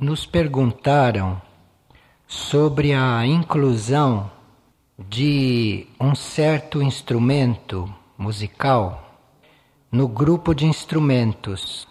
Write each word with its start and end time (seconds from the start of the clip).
nos 0.00 0.24
perguntaram 0.24 1.40
sobre 2.26 2.94
a 2.94 3.26
inclusão 3.26 4.30
de 4.98 5.86
um 6.00 6.14
certo 6.14 6.82
instrumento 6.82 7.92
musical 8.16 9.18
no 9.92 10.08
grupo 10.08 10.54
de 10.54 10.64
instrumentos. 10.64 11.86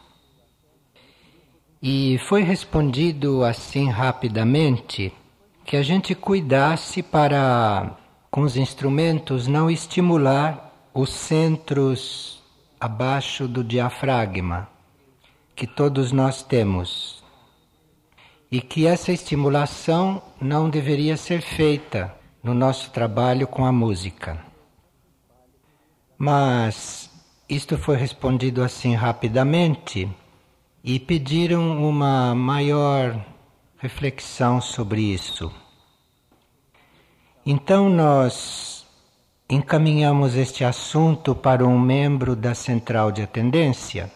E 1.79 2.17
foi 2.27 2.41
respondido 2.41 3.43
assim 3.43 3.89
rapidamente 3.89 5.13
que 5.63 5.77
a 5.77 5.83
gente 5.83 6.15
cuidasse 6.15 7.03
para, 7.03 7.95
com 8.31 8.41
os 8.41 8.57
instrumentos, 8.57 9.45
não 9.45 9.69
estimular 9.69 10.89
os 10.95 11.11
centros 11.11 12.41
abaixo 12.79 13.47
do 13.47 13.63
diafragma 13.63 14.67
que 15.55 15.67
todos 15.67 16.11
nós 16.11 16.41
temos. 16.41 17.18
E 18.51 18.61
que 18.61 18.87
essa 18.87 19.11
estimulação 19.11 20.21
não 20.41 20.69
deveria 20.69 21.15
ser 21.17 21.41
feita 21.41 22.15
no 22.43 22.53
nosso 22.53 22.89
trabalho 22.91 23.45
com 23.47 23.65
a 23.65 23.71
música. 23.71 24.43
Mas 26.17 27.09
isto 27.47 27.77
foi 27.77 27.95
respondido 27.95 28.63
assim 28.63 28.95
rapidamente 28.95 30.09
e 30.83 30.99
pediram 30.99 31.83
uma 31.87 32.33
maior 32.33 33.23
reflexão 33.77 34.59
sobre 34.61 35.01
isso. 35.01 35.51
Então 37.45 37.89
nós 37.89 38.85
encaminhamos 39.49 40.35
este 40.35 40.63
assunto 40.63 41.33
para 41.33 41.65
um 41.65 41.79
membro 41.79 42.35
da 42.35 42.53
central 42.53 43.11
de 43.11 43.23
atendência, 43.23 44.11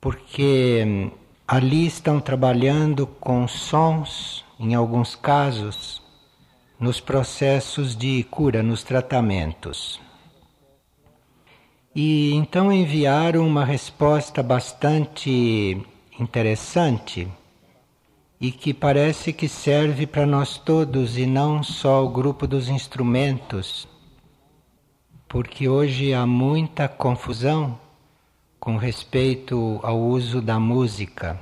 porque 0.00 1.10
ali 1.48 1.86
estão 1.86 2.20
trabalhando 2.20 3.06
com 3.06 3.48
sons, 3.48 4.44
em 4.60 4.74
alguns 4.74 5.16
casos, 5.16 6.02
nos 6.78 7.00
processos 7.00 7.96
de 7.96 8.22
cura, 8.24 8.62
nos 8.62 8.82
tratamentos. 8.82 9.98
E 11.94 12.34
então 12.34 12.70
enviaram 12.70 13.46
uma 13.46 13.64
resposta 13.64 14.42
bastante 14.42 15.82
interessante 16.20 17.26
e 18.38 18.52
que 18.52 18.74
parece 18.74 19.32
que 19.32 19.48
serve 19.48 20.06
para 20.06 20.26
nós 20.26 20.58
todos 20.58 21.16
e 21.16 21.24
não 21.24 21.62
só 21.62 22.04
o 22.04 22.10
grupo 22.10 22.46
dos 22.46 22.68
instrumentos, 22.68 23.88
porque 25.26 25.66
hoje 25.66 26.12
há 26.12 26.26
muita 26.26 26.86
confusão 26.86 27.87
com 28.68 28.76
respeito 28.76 29.80
ao 29.82 29.98
uso 29.98 30.42
da 30.42 30.60
música. 30.60 31.40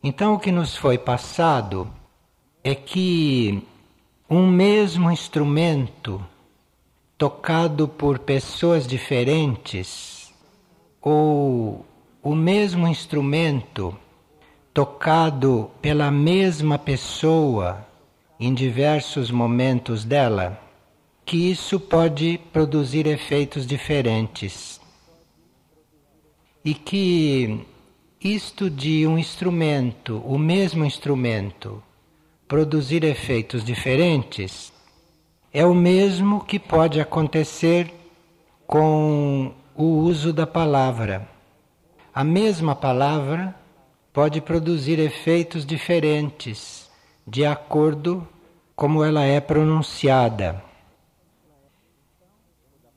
Então, 0.00 0.34
o 0.34 0.38
que 0.38 0.52
nos 0.52 0.76
foi 0.76 0.96
passado 0.96 1.92
é 2.62 2.76
que 2.76 3.60
um 4.30 4.46
mesmo 4.46 5.10
instrumento 5.10 6.24
tocado 7.18 7.88
por 7.88 8.20
pessoas 8.20 8.86
diferentes 8.86 10.32
ou 11.00 11.84
o 12.22 12.36
mesmo 12.36 12.86
instrumento 12.86 13.98
tocado 14.72 15.72
pela 15.80 16.08
mesma 16.08 16.78
pessoa 16.78 17.84
em 18.38 18.54
diversos 18.54 19.28
momentos 19.28 20.04
dela, 20.04 20.56
que 21.24 21.50
isso 21.50 21.80
pode 21.80 22.38
produzir 22.52 23.08
efeitos 23.08 23.66
diferentes. 23.66 24.80
E 26.64 26.74
que 26.74 27.66
isto 28.20 28.70
de 28.70 29.06
um 29.06 29.18
instrumento, 29.18 30.22
o 30.24 30.38
mesmo 30.38 30.84
instrumento, 30.84 31.82
produzir 32.46 33.02
efeitos 33.02 33.64
diferentes, 33.64 34.72
é 35.52 35.66
o 35.66 35.74
mesmo 35.74 36.44
que 36.44 36.58
pode 36.58 37.00
acontecer 37.00 37.92
com 38.66 39.52
o 39.74 39.84
uso 39.84 40.32
da 40.32 40.46
palavra. 40.46 41.28
A 42.14 42.22
mesma 42.22 42.76
palavra 42.76 43.54
pode 44.12 44.40
produzir 44.40 44.98
efeitos 44.98 45.66
diferentes 45.66 46.90
de 47.26 47.44
acordo 47.44 48.26
como 48.76 49.04
ela 49.04 49.24
é 49.24 49.40
pronunciada. 49.40 50.62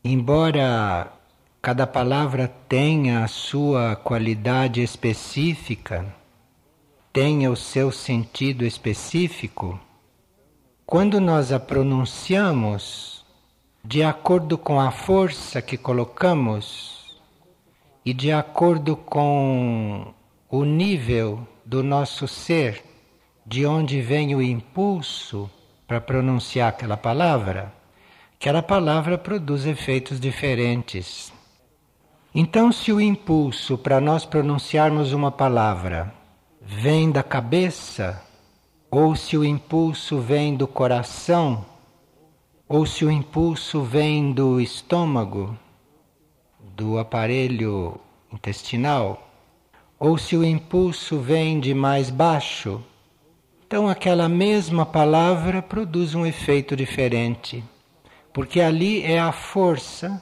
Embora 0.03 1.12
cada 1.65 1.87
palavra 1.87 2.47
tenha 2.69 3.23
a 3.23 3.27
sua 3.27 3.95
qualidade 3.95 4.83
específica, 4.83 6.05
tenha 7.11 7.49
o 7.49 7.55
seu 7.55 7.91
sentido 7.91 8.63
específico, 8.63 9.79
quando 10.85 11.19
nós 11.19 11.51
a 11.51 11.59
pronunciamos 11.59 13.25
de 13.83 14.03
acordo 14.03 14.59
com 14.59 14.79
a 14.79 14.91
força 14.91 15.59
que 15.59 15.75
colocamos 15.75 17.19
e 18.05 18.13
de 18.13 18.31
acordo 18.31 18.95
com 18.95 20.13
o 20.47 20.63
nível 20.63 21.47
do 21.65 21.81
nosso 21.81 22.27
ser, 22.27 22.83
de 23.43 23.65
onde 23.65 24.01
vem 24.01 24.35
o 24.35 24.41
impulso 24.43 25.49
para 25.87 25.99
pronunciar 25.99 26.69
aquela 26.69 26.95
palavra, 26.95 27.73
aquela 28.39 28.61
palavra 28.61 29.17
produz 29.17 29.65
efeitos 29.65 30.19
diferentes. 30.19 31.33
Então, 32.38 32.69
se 32.69 32.91
o 32.91 33.00
impulso 33.00 33.78
para 33.78 34.01
nós 34.01 34.25
pronunciarmos 34.25 35.13
uma 35.13 35.31
palavra 35.31 36.13
vem 36.59 37.09
da 37.09 37.23
cabeça, 37.23 38.22
ou 38.91 39.16
se 39.16 39.38
o 39.38 39.46
impulso 39.46 40.19
vem 40.19 40.53
do 40.53 40.68
coração, 40.68 41.66
ou 42.68 42.85
se 42.85 43.06
o 43.06 43.09
impulso 43.09 43.84
vem 43.84 44.34
do 44.34 44.59
estômago, 44.59 45.57
do 46.59 46.97
aparelho 47.00 48.01
intestinal, 48.29 49.29
ou 49.97 50.18
se 50.18 50.35
o 50.35 50.44
impulso 50.44 51.19
vem 51.19 51.57
de 51.57 51.74
mais 51.74 52.09
baixo, 52.09 52.84
então 53.66 53.88
aquela 53.88 54.28
mesma 54.28 54.85
palavra 54.85 55.62
produz 55.62 56.13
um 56.13 56.25
efeito 56.25 56.75
diferente, 56.75 57.63
porque 58.34 58.59
ali 58.59 59.03
é 59.03 59.22
a 59.22 59.31
força 59.31 60.22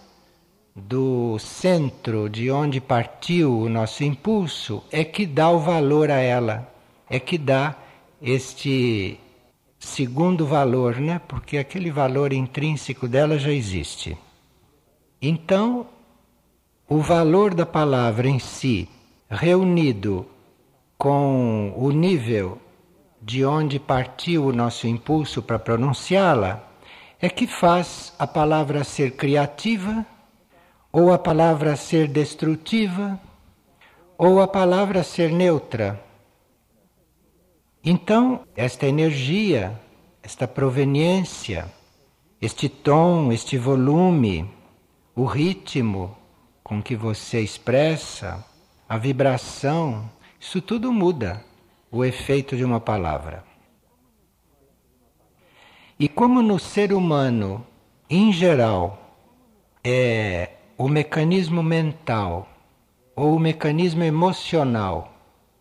do 0.76 1.38
centro 1.40 2.30
de 2.30 2.50
onde 2.50 2.82
partiu 2.82 3.60
o 3.60 3.70
nosso 3.70 4.04
impulso 4.04 4.84
é 4.92 5.04
que 5.04 5.26
dá 5.26 5.50
o 5.50 5.60
valor 5.60 6.10
a 6.10 6.18
ela, 6.18 6.72
é 7.10 7.20
que 7.20 7.38
dá 7.38 7.76
este 8.22 9.20
segundo 9.80 10.46
valor, 10.46 10.98
né? 11.00 11.22
Porque 11.28 11.58
aquele 11.58 11.92
valor 11.92 12.34
intrínseco 12.34 13.08
dela 13.08 13.38
já 13.38 13.52
existe. 13.52 14.18
Então, 15.22 15.88
o 16.90 17.00
valor 17.00 17.54
da 17.54 17.66
palavra 17.66 18.28
em 18.28 18.40
si 18.40 18.90
reunido 19.30 20.26
com 20.98 21.74
o 21.76 21.92
nível 21.92 22.58
de 23.22 23.46
onde 23.46 23.80
partiu 23.80 24.46
o 24.46 24.54
nosso 24.54 24.86
impulso 24.86 25.42
para 25.42 25.58
pronunciá-la, 25.58 26.62
é 27.22 27.30
que 27.30 27.48
faz 27.48 28.14
a 28.20 28.28
palavra 28.28 28.84
ser 28.84 29.12
criativa, 29.12 30.06
ou 30.96 31.12
a 31.12 31.18
palavra 31.18 31.76
ser 31.76 32.08
destrutiva, 32.08 33.20
ou 34.16 34.40
a 34.40 34.48
palavra 34.48 35.02
ser 35.02 35.32
neutra. 35.32 36.00
Então, 37.84 38.46
esta 38.56 38.86
energia, 38.86 39.82
esta 40.22 40.48
proveniência, 40.48 41.66
este 42.40 42.70
tom, 42.70 43.32
este 43.32 43.58
volume, 43.58 44.48
o 45.16 45.26
ritmo 45.26 46.16
com 46.64 46.82
que 46.82 46.96
você 46.96 47.42
expressa, 47.42 48.46
a 48.88 48.96
vibração, 48.96 50.08
isso 50.40 50.62
tudo 50.62 50.94
muda 50.94 51.44
o 51.92 52.06
efeito 52.06 52.56
de 52.56 52.64
uma 52.64 52.80
palavra. 52.80 53.44
E 56.00 56.08
como 56.08 56.44
no 56.44 56.60
ser 56.60 56.94
humano, 56.94 57.66
em 58.08 58.32
geral, 58.32 59.18
é 59.84 60.53
o 60.78 60.88
mecanismo 60.88 61.62
mental 61.62 62.48
ou 63.16 63.36
o 63.36 63.40
mecanismo 63.40 64.04
emocional 64.04 65.14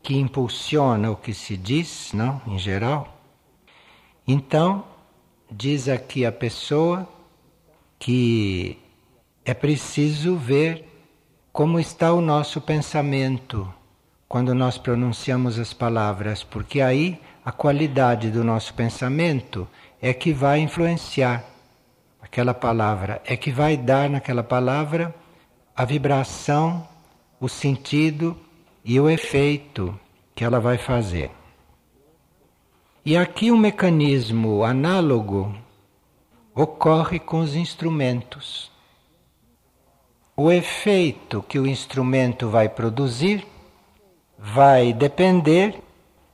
que 0.03 0.17
impulsiona 0.17 1.11
o 1.11 1.17
que 1.17 1.33
se 1.33 1.57
diz, 1.57 2.13
não, 2.13 2.41
em 2.47 2.59
geral. 2.59 3.21
Então, 4.27 4.85
diz 5.51 5.89
aqui 5.89 6.25
a 6.25 6.33
pessoa 6.33 7.09
que 7.99 8.79
é 9.45 9.55
preciso 9.55 10.37
ver 10.37 10.89
como 11.53 11.79
está 11.79 12.13
o 12.13 12.21
nosso 12.21 12.61
pensamento 12.61 13.73
quando 14.29 14.55
nós 14.55 14.79
pronunciamos 14.79 15.59
as 15.59 15.75
palavras, 15.75 16.43
porque 16.43 16.81
aí 16.81 17.21
a 17.45 17.53
qualidade 17.53 18.31
do 18.31 18.43
nosso 18.43 18.73
pensamento 18.73 19.69
é 20.01 20.15
que 20.15 20.33
vai 20.33 20.61
influenciar 20.61 21.45
aquela 22.33 22.55
palavra, 22.55 23.21
é 23.27 23.37
que 23.37 23.53
vai 23.53 23.77
dar 23.77 24.09
naquela 24.09 24.43
palavra 24.43 25.15
a 25.77 25.85
vibração, 25.85 26.89
o 27.39 27.47
sentido 27.47 28.35
e 28.83 28.99
o 28.99 29.11
efeito 29.11 29.95
que 30.35 30.43
ela 30.43 30.59
vai 30.59 30.79
fazer. 30.79 31.31
E 33.05 33.19
aqui 33.19 33.53
um 33.53 33.59
mecanismo 33.59 34.65
análogo 34.65 35.55
ocorre 36.55 37.19
com 37.19 37.41
os 37.41 37.55
instrumentos. 37.55 38.73
O 40.35 40.51
efeito 40.51 41.45
que 41.47 41.59
o 41.59 41.67
instrumento 41.67 42.49
vai 42.49 42.67
produzir 42.67 43.47
vai 44.39 44.95
depender 44.95 45.83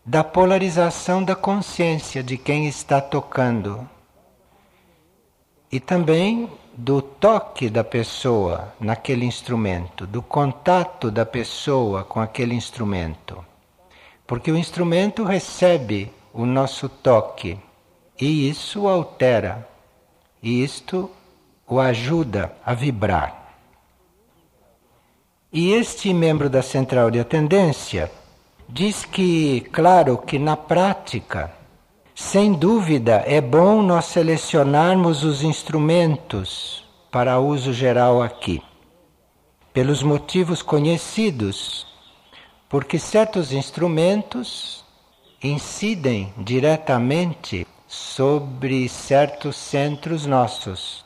da 0.06 0.22
polarização 0.22 1.24
da 1.24 1.34
consciência 1.34 2.22
de 2.22 2.38
quem 2.38 2.68
está 2.68 3.00
tocando 3.00 3.97
e 5.70 5.78
também 5.78 6.50
do 6.76 7.02
toque 7.02 7.68
da 7.68 7.82
pessoa 7.82 8.72
naquele 8.80 9.24
instrumento, 9.24 10.06
do 10.06 10.22
contato 10.22 11.10
da 11.10 11.26
pessoa 11.26 12.04
com 12.04 12.20
aquele 12.20 12.54
instrumento. 12.54 13.44
Porque 14.26 14.50
o 14.50 14.56
instrumento 14.56 15.24
recebe 15.24 16.12
o 16.32 16.46
nosso 16.46 16.88
toque 16.88 17.58
e 18.20 18.48
isso 18.48 18.88
altera, 18.88 19.68
e 20.42 20.62
isto 20.62 21.10
o 21.66 21.78
ajuda 21.78 22.52
a 22.64 22.74
vibrar. 22.74 23.54
E 25.52 25.72
este 25.72 26.12
membro 26.12 26.50
da 26.50 26.62
central 26.62 27.10
de 27.10 27.20
atendência 27.20 28.10
diz 28.68 29.04
que, 29.04 29.62
claro, 29.72 30.18
que 30.18 30.38
na 30.38 30.56
prática, 30.56 31.50
sem 32.20 32.52
dúvida, 32.52 33.22
é 33.28 33.40
bom 33.40 33.80
nós 33.80 34.06
selecionarmos 34.06 35.22
os 35.22 35.44
instrumentos 35.44 36.84
para 37.12 37.38
uso 37.38 37.72
geral 37.72 38.20
aqui, 38.20 38.60
pelos 39.72 40.02
motivos 40.02 40.60
conhecidos, 40.60 41.86
porque 42.68 42.98
certos 42.98 43.52
instrumentos 43.52 44.84
incidem 45.40 46.34
diretamente 46.36 47.64
sobre 47.86 48.88
certos 48.88 49.54
centros 49.54 50.26
nossos, 50.26 51.04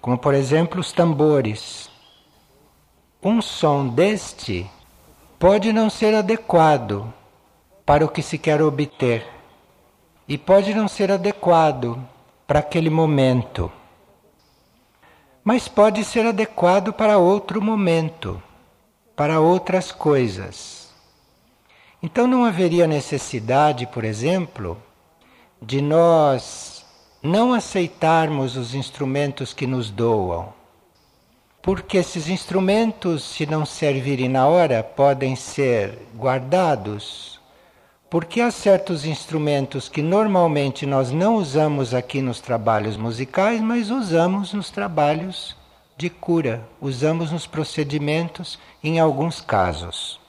como 0.00 0.16
por 0.16 0.32
exemplo 0.32 0.78
os 0.78 0.92
tambores. 0.92 1.90
Um 3.20 3.42
som 3.42 3.88
deste 3.88 4.64
pode 5.40 5.72
não 5.72 5.90
ser 5.90 6.14
adequado 6.14 7.12
para 7.84 8.04
o 8.04 8.08
que 8.08 8.22
se 8.22 8.38
quer 8.38 8.62
obter 8.62 9.35
e 10.28 10.36
pode 10.36 10.74
não 10.74 10.88
ser 10.88 11.10
adequado 11.10 11.98
para 12.46 12.60
aquele 12.60 12.90
momento, 12.90 13.70
mas 15.44 15.68
pode 15.68 16.04
ser 16.04 16.26
adequado 16.26 16.92
para 16.92 17.18
outro 17.18 17.62
momento, 17.62 18.42
para 19.14 19.40
outras 19.40 19.92
coisas. 19.92 20.92
Então 22.02 22.26
não 22.26 22.44
haveria 22.44 22.86
necessidade, 22.86 23.86
por 23.86 24.04
exemplo, 24.04 24.76
de 25.60 25.80
nós 25.80 26.84
não 27.22 27.52
aceitarmos 27.52 28.56
os 28.56 28.74
instrumentos 28.74 29.52
que 29.52 29.66
nos 29.66 29.90
doam 29.90 30.56
porque 31.66 31.96
esses 31.96 32.28
instrumentos, 32.28 33.24
se 33.24 33.44
não 33.44 33.66
servirem 33.66 34.28
na 34.28 34.46
hora, 34.46 34.84
podem 34.84 35.34
ser 35.34 35.98
guardados. 36.16 37.35
Porque 38.08 38.40
há 38.40 38.50
certos 38.50 39.04
instrumentos 39.04 39.88
que 39.88 40.00
normalmente 40.00 40.86
nós 40.86 41.10
não 41.10 41.36
usamos 41.36 41.92
aqui 41.92 42.22
nos 42.22 42.40
trabalhos 42.40 42.96
musicais, 42.96 43.60
mas 43.60 43.90
usamos 43.90 44.52
nos 44.52 44.70
trabalhos 44.70 45.56
de 45.96 46.08
cura, 46.08 46.66
usamos 46.80 47.32
nos 47.32 47.46
procedimentos 47.46 48.58
em 48.82 49.00
alguns 49.00 49.40
casos. 49.40 50.20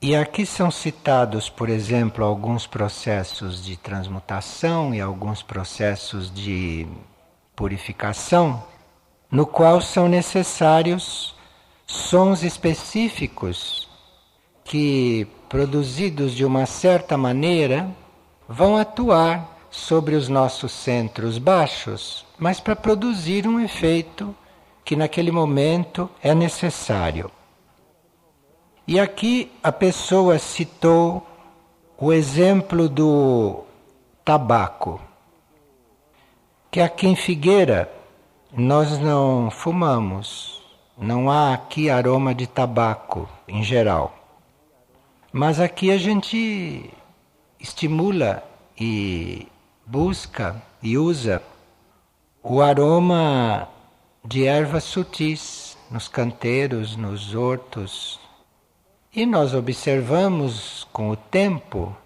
E 0.00 0.14
aqui 0.14 0.44
são 0.44 0.70
citados, 0.70 1.48
por 1.48 1.70
exemplo, 1.70 2.24
alguns 2.24 2.66
processos 2.66 3.64
de 3.64 3.76
transmutação 3.76 4.94
e 4.94 5.00
alguns 5.00 5.42
processos 5.42 6.30
de 6.30 6.86
purificação 7.56 8.62
no 9.30 9.46
qual 9.46 9.80
são 9.80 10.06
necessários 10.06 11.34
sons 11.86 12.42
específicos 12.42 13.88
que, 14.62 15.26
produzidos 15.54 16.34
de 16.34 16.44
uma 16.44 16.66
certa 16.66 17.16
maneira, 17.16 17.88
vão 18.48 18.76
atuar 18.76 19.56
sobre 19.70 20.16
os 20.16 20.28
nossos 20.28 20.72
centros 20.72 21.38
baixos, 21.38 22.26
mas 22.36 22.58
para 22.58 22.74
produzir 22.74 23.46
um 23.46 23.60
efeito 23.60 24.34
que 24.84 24.96
naquele 24.96 25.30
momento 25.30 26.10
é 26.20 26.34
necessário. 26.34 27.30
E 28.84 28.98
aqui 28.98 29.52
a 29.62 29.70
pessoa 29.70 30.40
citou 30.40 31.24
o 31.96 32.12
exemplo 32.12 32.88
do 32.88 33.62
tabaco, 34.24 35.00
que 36.68 36.80
aqui 36.80 37.06
em 37.06 37.14
Figueira 37.14 37.88
nós 38.52 38.98
não 38.98 39.52
fumamos, 39.52 40.60
não 40.98 41.30
há 41.30 41.54
aqui 41.54 41.88
aroma 41.88 42.34
de 42.34 42.48
tabaco 42.48 43.28
em 43.46 43.62
geral. 43.62 44.23
Mas 45.36 45.58
aqui 45.58 45.90
a 45.90 45.98
gente 45.98 46.88
estimula 47.58 48.40
e 48.80 49.48
busca 49.84 50.62
e 50.80 50.96
usa 50.96 51.42
o 52.40 52.62
aroma 52.62 53.68
de 54.24 54.46
ervas 54.46 54.84
sutis 54.84 55.76
nos 55.90 56.06
canteiros, 56.06 56.94
nos 56.94 57.34
hortos. 57.34 58.20
E 59.12 59.26
nós 59.26 59.54
observamos 59.54 60.86
com 60.92 61.10
o 61.10 61.16
tempo 61.16 61.96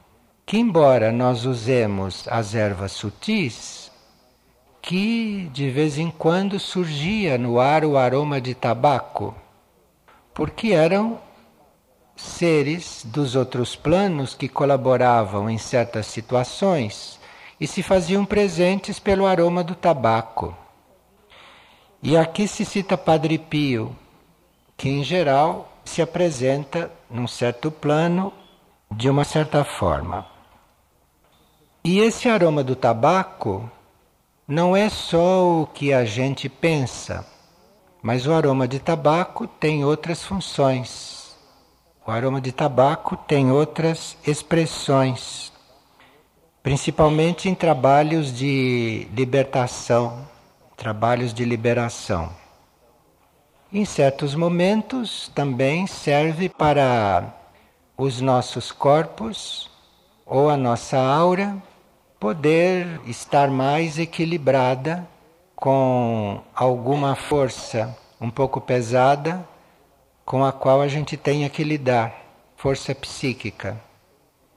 que, 0.47 0.57
embora 0.57 1.13
nós 1.13 1.45
usemos 1.45 2.27
as 2.29 2.55
ervas 2.55 2.93
sutis, 2.93 3.93
que 4.81 5.51
de 5.53 5.69
vez 5.69 5.99
em 5.99 6.11
quando 6.11 6.59
surgia 6.59 7.37
no 7.37 7.61
ar 7.61 7.85
o 7.85 7.99
aroma 7.99 8.41
de 8.41 8.55
tabaco, 8.55 9.35
porque 10.33 10.69
eram 10.69 11.28
seres 12.19 13.03
dos 13.05 13.37
outros 13.37 13.77
planos 13.77 14.35
que 14.35 14.49
colaboravam 14.49 15.49
em 15.49 15.57
certas 15.57 16.07
situações 16.07 17.19
e 17.61 17.67
se 17.67 17.83
faziam 17.83 18.25
presentes 18.25 18.99
pelo 18.99 19.27
aroma 19.27 19.63
do 19.63 19.75
tabaco. 19.75 20.55
E 22.03 22.17
aqui 22.17 22.47
se 22.47 22.65
cita 22.65 22.99
Padre 22.99 23.39
Pio, 23.39 23.97
que 24.77 24.89
em 24.89 25.03
geral 25.03 25.73
se 25.85 26.03
apresenta 26.03 26.91
num 27.11 27.27
certo 27.27 27.71
plano 27.71 28.33
de 28.91 29.09
uma 29.09 29.25
certa 29.25 29.65
forma. 29.65 30.27
E 31.83 32.01
esse 32.01 32.29
aroma 32.29 32.63
do 32.63 32.77
tabaco 32.77 33.71
não 34.47 34.77
é 34.77 34.89
só 34.89 35.63
o 35.63 35.67
que 35.67 35.93
a 35.93 36.05
gente 36.05 36.49
pensa, 36.49 37.27
mas 38.03 38.27
o 38.27 38.33
aroma 38.33 38.69
de 38.69 38.79
tabaco 38.79 39.47
tem 39.47 39.85
outras 39.85 40.25
funções. 40.25 41.18
O 42.09 42.11
aroma 42.11 42.41
de 42.41 42.53
tabaco 42.53 43.19
tem 43.19 43.53
outras 43.53 44.17
expressões, 44.27 45.53
principalmente 46.63 47.51
em 47.51 47.55
trabalhos 47.55 48.35
de 48.35 49.07
libertação, 49.13 50.27
trabalhos 50.75 51.35
de 51.35 51.45
liberação. 51.45 52.31
Em 53.71 53.85
certos 53.85 54.35
momentos 54.35 55.31
também 55.35 55.87
serve 55.87 56.49
para 56.49 57.31
os 57.95 58.23
nossos 58.23 58.73
corpos 58.73 59.71
ou 60.25 60.49
a 60.49 60.57
nossa 60.57 60.97
aura 60.97 61.63
poder 62.19 63.03
estar 63.05 63.51
mais 63.51 63.99
equilibrada 63.99 65.07
com 65.55 66.41
alguma 66.55 67.15
força 67.15 67.95
um 68.19 68.31
pouco 68.31 68.63
pesada 68.63 69.47
com 70.29 70.45
a 70.45 70.53
qual 70.53 70.83
a 70.83 70.89
gente 70.89 71.17
tenha 71.17 71.49
que 71.49 71.65
lidar, 71.65 72.15
força 72.55 72.95
psíquica. 72.95 73.81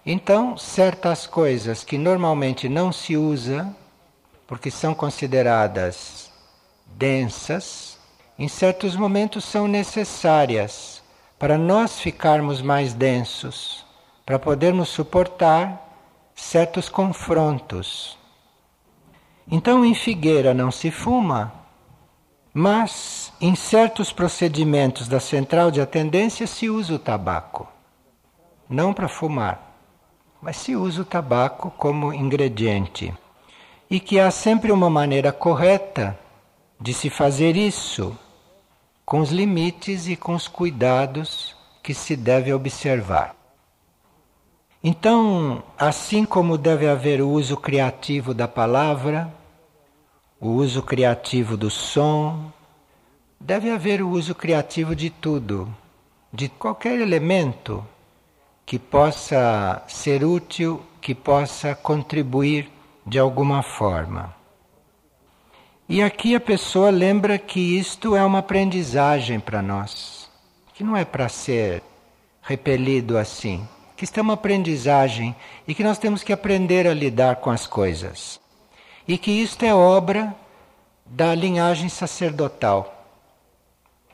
Então, 0.05 0.57
certas 0.57 1.25
coisas 1.25 1.81
que 1.81 1.97
normalmente 1.97 2.67
não 2.67 2.91
se 2.91 3.15
usa, 3.15 3.73
porque 4.45 4.69
são 4.69 4.93
consideradas 4.93 6.29
densas, 6.87 7.97
em 8.37 8.49
certos 8.49 8.97
momentos 8.97 9.45
são 9.45 9.65
necessárias 9.65 11.01
para 11.39 11.57
nós 11.57 12.01
ficarmos 12.01 12.61
mais 12.61 12.93
densos, 12.93 13.85
para 14.25 14.37
podermos 14.37 14.89
suportar 14.89 15.89
certos 16.35 16.89
confrontos. 16.89 18.17
Então, 19.49 19.85
em 19.85 19.95
Figueira 19.95 20.53
não 20.53 20.69
se 20.69 20.91
fuma, 20.91 21.60
mas 22.53 23.31
em 23.39 23.55
certos 23.55 24.11
procedimentos 24.11 25.07
da 25.07 25.19
central 25.19 25.71
de 25.71 25.79
atendência 25.79 26.45
se 26.45 26.69
usa 26.69 26.95
o 26.95 26.99
tabaco. 26.99 27.67
Não 28.69 28.93
para 28.93 29.07
fumar, 29.07 29.75
mas 30.41 30.57
se 30.57 30.75
usa 30.75 31.01
o 31.01 31.05
tabaco 31.05 31.71
como 31.77 32.13
ingrediente. 32.13 33.13
E 33.89 33.99
que 33.99 34.19
há 34.19 34.31
sempre 34.31 34.71
uma 34.71 34.89
maneira 34.89 35.31
correta 35.31 36.17
de 36.79 36.93
se 36.93 37.09
fazer 37.09 37.55
isso, 37.55 38.17
com 39.05 39.19
os 39.19 39.29
limites 39.29 40.07
e 40.07 40.15
com 40.15 40.33
os 40.33 40.47
cuidados 40.47 41.55
que 41.83 41.93
se 41.93 42.15
deve 42.15 42.53
observar. 42.53 43.35
Então, 44.83 45.61
assim 45.77 46.25
como 46.25 46.57
deve 46.57 46.87
haver 46.87 47.21
o 47.21 47.29
uso 47.29 47.55
criativo 47.55 48.33
da 48.33 48.47
palavra, 48.47 49.31
o 50.41 50.49
uso 50.49 50.81
criativo 50.81 51.55
do 51.55 51.69
som, 51.69 52.51
deve 53.39 53.69
haver 53.69 54.01
o 54.01 54.09
uso 54.09 54.35
criativo 54.35 54.95
de 54.95 55.09
tudo, 55.09 55.73
de 56.33 56.49
qualquer 56.49 56.99
elemento 56.99 57.85
que 58.65 58.77
possa 58.77 59.83
ser 59.87 60.25
útil, 60.25 60.81
que 60.99 61.15
possa 61.15 61.73
contribuir 61.75 62.69
de 63.05 63.17
alguma 63.17 63.63
forma. 63.63 64.35
E 65.87 66.01
aqui 66.01 66.35
a 66.35 66.39
pessoa 66.39 66.89
lembra 66.89 67.37
que 67.37 67.77
isto 67.77 68.15
é 68.15 68.25
uma 68.25 68.39
aprendizagem 68.39 69.39
para 69.39 69.61
nós, 69.61 70.29
que 70.73 70.83
não 70.83 70.97
é 70.97 71.05
para 71.05 71.29
ser 71.29 71.83
repelido 72.41 73.17
assim 73.17 73.65
que 74.01 74.05
isto 74.05 74.17
é 74.17 74.21
uma 74.23 74.33
aprendizagem 74.33 75.35
e 75.67 75.75
que 75.75 75.83
nós 75.83 75.99
temos 75.99 76.23
que 76.23 76.33
aprender 76.33 76.87
a 76.87 76.93
lidar 76.93 77.35
com 77.35 77.51
as 77.51 77.67
coisas. 77.67 78.40
E 79.11 79.17
que 79.17 79.29
isto 79.29 79.63
é 79.63 79.75
obra 79.75 80.33
da 81.05 81.35
linhagem 81.35 81.89
sacerdotal. 81.89 83.09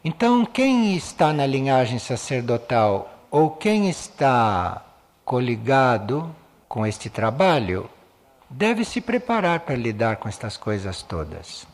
Então, 0.03 0.43
quem 0.43 0.95
está 0.95 1.31
na 1.31 1.45
linhagem 1.45 1.99
sacerdotal 1.99 3.07
ou 3.29 3.51
quem 3.51 3.87
está 3.91 4.83
coligado 5.23 6.35
com 6.67 6.83
este 6.83 7.11
trabalho 7.11 7.87
deve 8.49 8.83
se 8.83 8.99
preparar 8.99 9.59
para 9.59 9.75
lidar 9.75 10.15
com 10.15 10.27
estas 10.27 10.57
coisas 10.57 11.03
todas. 11.03 11.67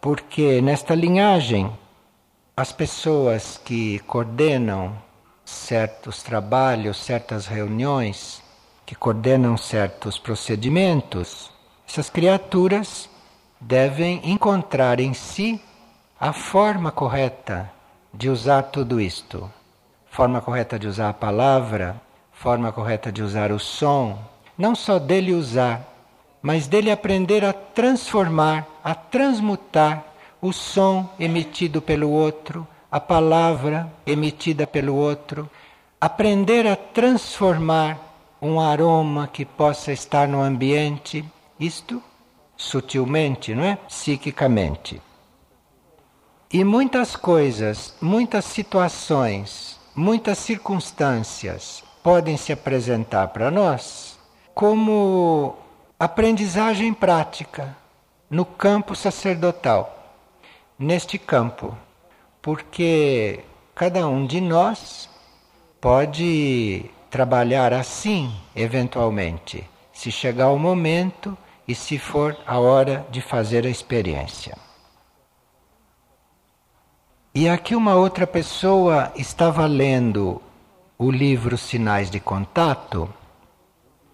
Porque 0.00 0.60
nesta 0.60 0.94
linhagem, 0.94 1.68
as 2.56 2.70
pessoas 2.70 3.60
que 3.64 3.98
coordenam 4.06 4.96
certos 5.44 6.22
trabalhos, 6.22 6.98
certas 6.98 7.48
reuniões, 7.48 8.40
que 8.86 8.94
coordenam 8.94 9.56
certos 9.56 10.16
procedimentos, 10.16 11.51
essas 11.92 12.08
criaturas 12.08 13.06
devem 13.60 14.18
encontrar 14.24 14.98
em 14.98 15.12
si 15.12 15.60
a 16.18 16.32
forma 16.32 16.90
correta 16.90 17.70
de 18.14 18.30
usar 18.30 18.62
tudo 18.62 18.98
isto. 18.98 19.52
Forma 20.06 20.40
correta 20.40 20.78
de 20.78 20.86
usar 20.88 21.10
a 21.10 21.12
palavra, 21.12 22.00
forma 22.32 22.72
correta 22.72 23.12
de 23.12 23.22
usar 23.22 23.52
o 23.52 23.58
som, 23.58 24.18
não 24.56 24.74
só 24.74 24.98
dele 24.98 25.34
usar, 25.34 25.86
mas 26.40 26.66
dele 26.66 26.90
aprender 26.90 27.44
a 27.44 27.52
transformar, 27.52 28.66
a 28.82 28.94
transmutar 28.94 30.02
o 30.40 30.50
som 30.50 31.10
emitido 31.20 31.82
pelo 31.82 32.08
outro, 32.08 32.66
a 32.90 32.98
palavra 32.98 33.86
emitida 34.06 34.66
pelo 34.66 34.94
outro, 34.94 35.46
aprender 36.00 36.66
a 36.66 36.74
transformar 36.74 37.98
um 38.40 38.58
aroma 38.58 39.28
que 39.30 39.44
possa 39.44 39.92
estar 39.92 40.26
no 40.26 40.40
ambiente, 40.40 41.22
isto 41.66 42.02
sutilmente, 42.56 43.54
não 43.54 43.64
é? 43.64 43.76
Psiquicamente. 43.76 45.00
E 46.52 46.64
muitas 46.64 47.16
coisas, 47.16 47.94
muitas 48.00 48.44
situações, 48.44 49.80
muitas 49.94 50.38
circunstâncias 50.38 51.82
podem 52.02 52.36
se 52.36 52.52
apresentar 52.52 53.28
para 53.28 53.50
nós 53.50 54.18
como 54.54 55.56
aprendizagem 55.98 56.92
prática 56.92 57.76
no 58.28 58.44
campo 58.44 58.94
sacerdotal. 58.94 59.98
Neste 60.78 61.16
campo, 61.16 61.76
porque 62.40 63.40
cada 63.74 64.06
um 64.08 64.26
de 64.26 64.40
nós 64.40 65.08
pode 65.80 66.90
trabalhar 67.08 67.72
assim, 67.72 68.34
eventualmente, 68.54 69.68
se 69.92 70.10
chegar 70.10 70.48
o 70.48 70.58
momento 70.58 71.36
e 71.66 71.74
se 71.74 71.98
for 71.98 72.36
a 72.46 72.58
hora 72.58 73.06
de 73.10 73.20
fazer 73.20 73.66
a 73.66 73.70
experiência. 73.70 74.56
E 77.34 77.48
aqui 77.48 77.74
uma 77.74 77.94
outra 77.94 78.26
pessoa 78.26 79.12
estava 79.16 79.64
lendo 79.66 80.40
o 80.98 81.10
livro 81.10 81.56
Sinais 81.56 82.10
de 82.10 82.20
Contato 82.20 83.12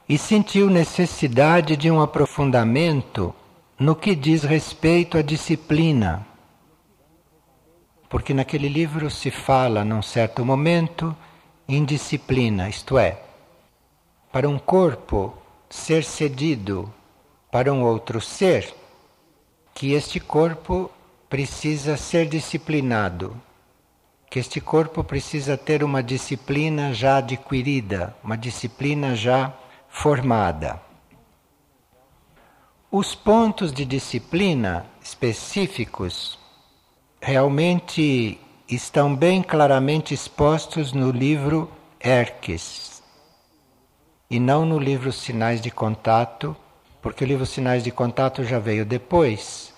e 0.09 0.17
sentiu 0.17 0.71
necessidade 0.71 1.76
de 1.76 1.90
um 1.90 2.00
aprofundamento 2.00 3.35
no 3.78 3.95
que 3.97 4.14
diz 4.14 4.45
respeito 4.45 5.19
à 5.19 5.23
disciplina 5.23 6.28
porque 8.09 8.33
naquele 8.33 8.69
livro 8.69 9.11
se 9.11 9.31
fala, 9.31 9.85
num 9.85 10.00
certo 10.00 10.45
momento, 10.45 11.14
em 11.69 11.85
disciplina, 11.85 12.69
isto 12.69 12.99
é, 12.99 13.21
para 14.33 14.49
um 14.49 14.59
corpo 14.59 15.37
ser 15.69 16.02
cedido 16.02 16.93
para 17.50 17.73
um 17.73 17.83
outro 17.83 18.21
ser, 18.21 18.75
que 19.75 19.93
este 19.93 20.21
corpo 20.21 20.90
precisa 21.28 21.97
ser 21.97 22.26
disciplinado, 22.26 23.40
que 24.31 24.38
este 24.38 24.61
corpo 24.61 25.02
precisa 25.02 25.57
ter 25.57 25.83
uma 25.83 26.02
disciplina 26.02 26.93
já 26.93 27.19
adquirida, 27.19 28.14
uma 28.23 28.37
disciplina 28.37 29.14
já 29.14 29.52
formada. 29.88 30.81
Os 32.90 33.14
pontos 33.14 33.73
de 33.73 33.85
disciplina 33.85 34.87
específicos 35.02 36.38
realmente 37.21 38.40
estão 38.69 39.14
bem 39.14 39.43
claramente 39.43 40.12
expostos 40.12 40.93
no 40.93 41.11
livro 41.11 41.71
Erques 42.00 43.02
e 44.31 44.38
não 44.38 44.64
no 44.64 44.78
livro 44.78 45.11
Sinais 45.12 45.61
de 45.61 45.71
Contato, 45.71 46.55
porque 47.09 47.25
o 47.25 47.27
livro 47.27 47.47
Sinais 47.47 47.83
de 47.83 47.91
Contato 47.91 48.45
já 48.45 48.59
veio 48.59 48.85
depois 48.85 49.73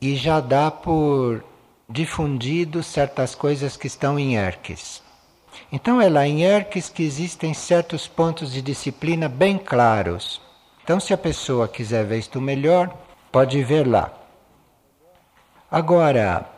e 0.00 0.16
já 0.16 0.40
dá 0.40 0.70
por 0.70 1.44
difundido 1.86 2.82
certas 2.82 3.34
coisas 3.34 3.76
que 3.76 3.86
estão 3.86 4.18
em 4.18 4.36
Erques. 4.36 5.02
Então 5.70 6.00
é 6.00 6.08
lá 6.08 6.26
em 6.26 6.44
Erques 6.44 6.88
que 6.88 7.02
existem 7.02 7.52
certos 7.52 8.08
pontos 8.08 8.54
de 8.54 8.62
disciplina 8.62 9.28
bem 9.28 9.58
claros. 9.58 10.40
Então, 10.82 10.98
se 10.98 11.12
a 11.12 11.18
pessoa 11.18 11.68
quiser 11.68 12.06
ver 12.06 12.20
isto 12.20 12.40
melhor, 12.40 12.90
pode 13.30 13.62
ver 13.62 13.86
lá. 13.86 14.10
Agora, 15.70 16.48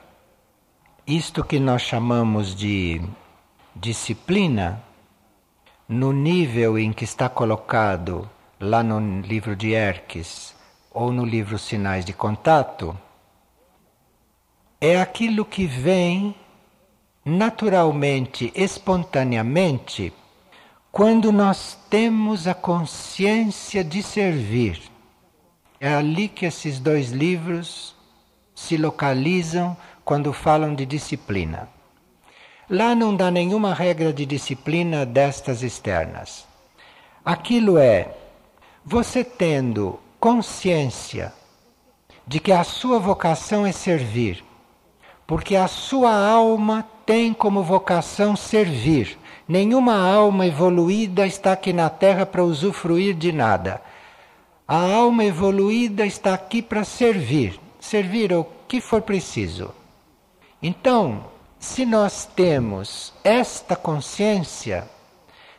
isto 1.05 1.43
que 1.43 1.59
nós 1.59 1.83
chamamos 1.83 2.55
de 2.55 3.03
disciplina, 3.75 4.81
no 5.89 6.13
nível 6.13 6.79
em 6.79 6.93
que 6.93 7.03
está 7.03 7.29
colocado 7.29 8.31
lá 8.61 8.83
no 8.83 9.21
livro 9.21 9.55
de 9.55 9.73
Erques 9.73 10.55
ou 10.91 11.13
no 11.13 11.25
livro 11.25 11.59
Sinais 11.59 12.05
de 12.05 12.13
Contato, 12.13 12.99
é 14.81 15.01
aquilo 15.01 15.45
que 15.45 15.67
vem 15.67 16.35
naturalmente, 17.25 18.53
espontaneamente, 18.55 20.13
quando 20.91 21.31
nós 21.31 21.79
temos 21.91 22.47
a 22.47 22.55
consciência 22.55 23.85
de 23.85 24.03
servir. 24.03 24.81
É 25.81 25.95
ali 25.95 26.27
que 26.29 26.47
esses 26.47 26.81
dois 26.81 27.11
livros 27.11 27.95
se 28.55 28.77
localizam 28.77 29.77
quando 30.05 30.33
falam 30.33 30.75
de 30.75 30.85
disciplina. 30.87 31.69
Lá 32.69 32.95
não 32.95 33.15
dá 33.15 33.31
nenhuma 33.31 33.73
regra 33.73 34.13
de 34.13 34.27
disciplina 34.27 35.07
destas 35.07 35.63
externas. 35.63 36.47
Aquilo 37.25 37.79
é 37.79 38.15
você 38.91 39.23
tendo 39.23 40.01
consciência 40.19 41.35
de 42.27 42.41
que 42.41 42.51
a 42.51 42.65
sua 42.65 42.99
vocação 42.99 43.67
é 43.67 43.71
servir, 43.71 44.43
porque 45.27 45.57
a 45.57 45.69
sua 45.69 46.11
alma 46.11 46.89
tem 47.05 47.35
como 47.35 47.63
vocação 47.63 48.35
servir. 48.35 49.19
Nenhuma 49.47 49.95
alma 49.95 50.47
evoluída 50.47 51.27
está 51.27 51.53
aqui 51.53 51.71
na 51.71 51.91
Terra 51.91 52.25
para 52.25 52.43
usufruir 52.43 53.15
de 53.15 53.31
nada. 53.31 53.83
A 54.67 54.79
alma 54.95 55.23
evoluída 55.23 56.07
está 56.07 56.33
aqui 56.33 56.63
para 56.63 56.83
servir, 56.83 57.61
servir 57.79 58.33
o 58.33 58.47
que 58.67 58.81
for 58.81 59.03
preciso. 59.03 59.71
Então, 60.63 61.27
se 61.59 61.85
nós 61.85 62.25
temos 62.25 63.13
esta 63.23 63.77
consciência, 63.77 64.89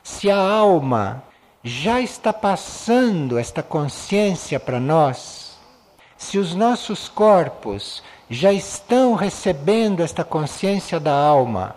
se 0.02 0.32
a 0.32 0.38
alma 0.38 1.29
já 1.64 2.00
está 2.00 2.32
passando 2.32 3.38
esta 3.38 3.62
consciência 3.62 4.60
para 4.60 4.80
nós, 4.80 5.58
se 6.18 6.38
os 6.38 6.56
nossos 6.56 7.10
corpos 7.10 8.02
já 8.30 8.54
estão 8.54 9.14
recebendo 9.14 10.02
esta 10.02 10.24
consciência 10.24 11.00
da 11.00 11.14
alma, 11.14 11.76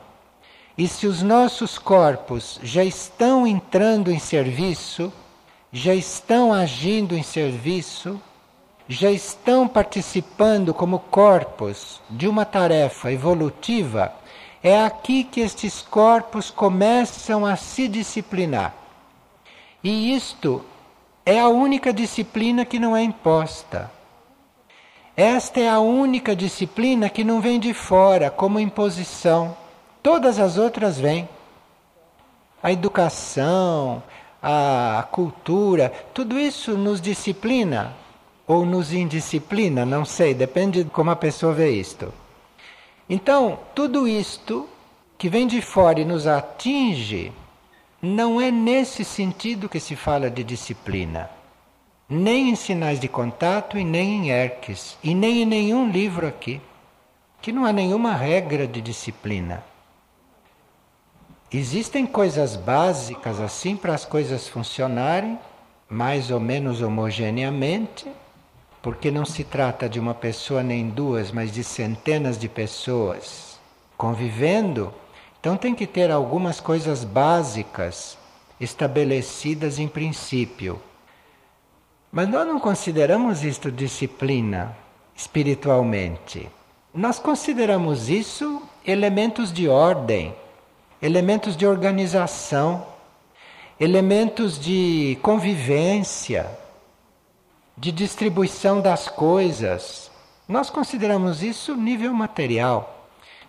e 0.79 0.87
se 0.87 1.07
os 1.07 1.23
nossos 1.23 1.79
corpos 1.79 2.61
já 2.63 2.85
estão 2.85 3.47
entrando 3.47 4.11
em 4.11 4.19
serviço, 4.19 5.13
já 5.73 5.95
estão 5.95 6.53
agindo 6.53 7.17
em 7.17 7.23
serviço, 7.23 8.21
já 8.89 9.11
estão 9.11 9.67
participando 9.67 10.73
como 10.73 10.99
corpos 10.99 12.01
de 12.09 12.29
uma 12.29 12.45
tarefa 12.45 13.13
evolutiva, 13.13 14.13
É 14.65 14.85
aqui 14.85 15.25
que 15.25 15.41
estes 15.41 15.83
corpos 15.83 16.49
começam 16.49 17.45
a 17.45 17.57
se 17.57 17.89
disciplinar. 17.89 18.82
E 19.83 20.15
isto 20.15 20.65
é 21.27 21.41
a 21.41 21.49
única 21.49 21.93
disciplina 21.93 22.65
que 22.65 22.79
não 22.79 22.97
é 22.97 23.03
imposta. 23.03 23.91
Esta 25.17 25.61
é 25.61 25.69
a 25.69 25.79
única 25.81 26.35
disciplina 26.35 27.11
que 27.11 27.25
não 27.25 27.41
vem 27.41 27.61
de 27.61 27.75
fora, 27.75 28.31
como 28.31 28.61
imposição. 28.61 29.57
Todas 30.03 30.39
as 30.39 30.57
outras 30.57 30.99
vêm. 30.99 31.29
A 32.63 32.73
educação, 32.73 34.03
a 34.43 35.07
cultura, 35.11 35.93
tudo 36.15 36.39
isso 36.39 36.77
nos 36.77 37.01
disciplina 37.01 37.95
ou 38.47 38.65
nos 38.65 38.93
indisciplina, 38.93 39.85
não 39.85 40.05
sei, 40.05 40.35
depende 40.35 40.85
de 40.85 40.91
como 40.91 41.11
a 41.11 41.17
pessoa 41.17 41.53
vê 41.53 41.71
isto. 41.71 42.13
Então, 43.09 43.59
tudo 43.75 44.09
isto 44.09 44.69
que 45.19 45.29
vem 45.29 45.47
de 45.47 45.61
fora 45.61 46.01
e 46.01 46.05
nos 46.05 46.27
atinge, 46.27 47.33
não 48.03 48.41
é 48.41 48.51
nesse 48.51 49.05
sentido 49.05 49.69
que 49.69 49.79
se 49.79 49.95
fala 49.95 50.29
de 50.29 50.43
disciplina. 50.43 51.31
Nem 52.09 52.51
em 52.51 52.57
sinais 52.57 52.99
de 52.99 53.07
contato 53.07 53.79
e 53.79 53.85
nem 53.85 54.27
em 54.27 54.31
Erques, 54.31 54.99
e 55.05 55.15
nem 55.15 55.43
em 55.43 55.47
nenhum 55.47 55.89
livro 55.89 56.27
aqui, 56.27 56.61
que 57.41 57.53
não 57.53 57.65
há 57.65 57.73
nenhuma 57.73 58.13
regra 58.13 58.67
de 58.67 58.81
disciplina. 58.81 59.65
Existem 61.53 62.05
coisas 62.05 62.57
básicas 62.57 63.39
assim 63.39 63.77
para 63.77 63.95
as 63.95 64.05
coisas 64.05 64.49
funcionarem, 64.49 65.39
mais 65.89 66.31
ou 66.31 66.41
menos 66.41 66.83
homogeneamente, 66.83 68.11
porque 68.83 69.13
não 69.13 69.25
se 69.25 69.45
trata 69.45 69.89
de 69.89 70.01
uma 70.01 70.13
pessoa 70.15 70.63
nem 70.63 70.89
duas, 70.89 71.31
mas 71.31 71.53
de 71.53 71.63
centenas 71.63 72.37
de 72.37 72.49
pessoas 72.49 73.61
convivendo. 73.97 74.93
Então 75.43 75.57
tem 75.57 75.75
que 75.75 75.87
ter 75.87 76.11
algumas 76.11 76.61
coisas 76.61 77.03
básicas 77.03 78.17
estabelecidas 78.61 79.81
em 79.81 79.89
princípio. 79.89 80.81
Mas 82.13 82.29
nós 82.29 82.47
não 82.47 82.61
consideramos 82.61 83.43
isto 83.43 83.71
disciplina 83.71 84.77
espiritualmente. 85.17 86.49
Nós 86.95 87.19
consideramos 87.19 88.09
isso 88.09 88.63
elementos 88.87 89.53
de 89.53 89.69
ordem 89.69 90.35
elementos 91.03 91.57
de 91.57 91.67
organização, 91.67 92.87
elementos 93.79 94.59
de 94.59 95.19
convivência, 95.21 96.49
de 97.77 97.91
distribuição 97.91 98.81
das 98.81 99.09
coisas. 99.09 100.13
Nós 100.47 100.71
consideramos 100.71 101.43
isso 101.43 101.75
nível 101.75 102.15
material. 102.15 102.92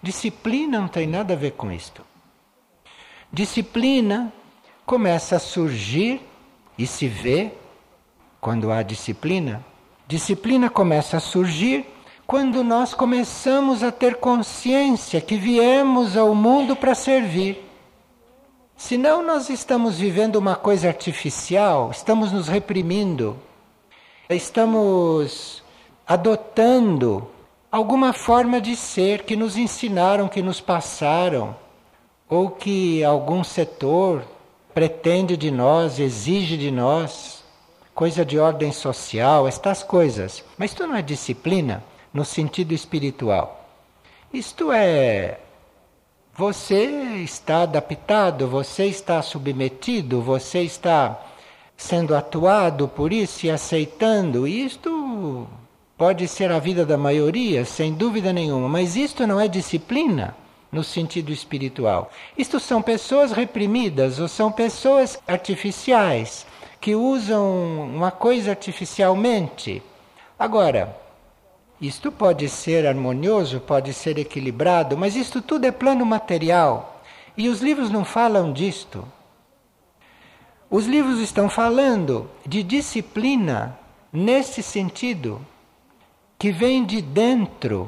Disciplina 0.04 0.82
não 0.82 0.90
tem 0.90 1.08
nada 1.08 1.34
a 1.34 1.38
ver 1.38 1.52
com 1.52 1.72
isto. 1.72 2.06
Disciplina 3.32 4.34
começa 4.86 5.38
a 5.38 5.40
surgir 5.40 6.22
e 6.78 6.86
se 6.86 7.08
vê 7.08 7.54
quando 8.42 8.70
há 8.70 8.84
disciplina. 8.84 9.66
Disciplina 10.06 10.70
começa 10.70 11.16
a 11.16 11.22
surgir 11.22 11.86
quando 12.28 12.66
nós 12.66 12.94
começamos 12.94 13.82
a 13.82 13.94
ter 13.94 14.18
consciência 14.18 15.22
que 15.22 15.38
viemos 15.38 16.18
ao 16.18 16.36
mundo 16.36 16.76
para 16.76 16.94
servir. 16.94 17.64
Senão, 18.76 19.24
nós 19.24 19.50
estamos 19.50 20.00
vivendo 20.00 20.36
uma 20.36 20.58
coisa 20.58 20.90
artificial, 20.90 21.92
estamos 21.92 22.34
nos 22.34 22.50
reprimindo, 22.50 23.40
estamos 24.30 25.64
adotando 26.06 27.30
alguma 27.74 28.14
forma 28.14 28.62
de 28.62 28.76
ser 28.76 29.24
que 29.24 29.36
nos 29.36 29.58
ensinaram, 29.58 30.28
que 30.28 30.44
nos 30.44 30.62
passaram, 30.62 31.56
ou 32.30 32.52
que 32.52 33.04
algum 33.04 33.44
setor 33.44 34.24
pretende 34.76 35.36
de 35.36 35.50
nós, 35.50 35.98
exige 35.98 36.56
de 36.56 36.70
nós, 36.70 37.44
coisa 37.96 38.24
de 38.24 38.38
ordem 38.38 38.72
social, 38.72 39.48
estas 39.48 39.82
coisas. 39.82 40.46
Mas 40.56 40.72
isso 40.72 40.86
não 40.86 40.96
é 40.96 41.02
disciplina 41.02 41.84
no 42.14 42.24
sentido 42.24 42.76
espiritual. 42.76 43.68
Isto 44.32 44.72
é, 44.72 45.40
você 46.36 46.84
está 47.24 47.64
adaptado, 47.64 48.48
você 48.48 48.86
está 48.86 49.20
submetido, 49.24 50.22
você 50.22 50.62
está 50.62 51.20
sendo 51.76 52.16
atuado 52.16 52.88
por 52.88 53.12
isso 53.12 53.48
e 53.48 53.50
aceitando. 53.50 54.48
Isto 54.48 55.48
pode 56.04 56.28
ser 56.28 56.52
a 56.52 56.60
vida 56.60 56.86
da 56.86 56.98
maioria, 56.98 57.64
sem 57.64 57.94
dúvida 57.94 58.34
nenhuma, 58.34 58.68
mas 58.68 58.98
isto 58.98 59.26
não 59.26 59.40
é 59.40 59.48
disciplina 59.48 60.36
no 60.70 60.84
sentido 60.84 61.32
espiritual. 61.32 62.12
Isto 62.38 62.60
são 62.60 62.82
pessoas 62.82 63.32
reprimidas 63.32 64.20
ou 64.20 64.28
são 64.28 64.52
pessoas 64.52 65.18
artificiais 65.26 66.46
que 66.82 66.94
usam 66.94 67.86
uma 67.86 68.12
coisa 68.12 68.50
artificialmente. 68.50 69.82
Agora, 70.38 70.94
isto 71.80 72.12
pode 72.12 72.50
ser 72.50 72.86
harmonioso, 72.86 73.62
pode 73.62 73.94
ser 73.94 74.18
equilibrado, 74.18 74.98
mas 74.98 75.16
isto 75.16 75.42
tudo 75.42 75.64
é 75.64 75.72
plano 75.72 76.06
material. 76.06 77.02
E 77.38 77.48
os 77.48 77.62
livros 77.62 77.90
não 77.90 78.04
falam 78.04 78.52
disto. 78.52 79.08
Os 80.70 80.86
livros 80.86 81.22
estão 81.22 81.48
falando 81.48 82.30
de 82.46 82.62
disciplina 82.62 83.80
nesse 84.12 84.62
sentido, 84.62 85.40
que 86.44 86.52
vem 86.52 86.84
de 86.84 87.02
dentro. 87.02 87.88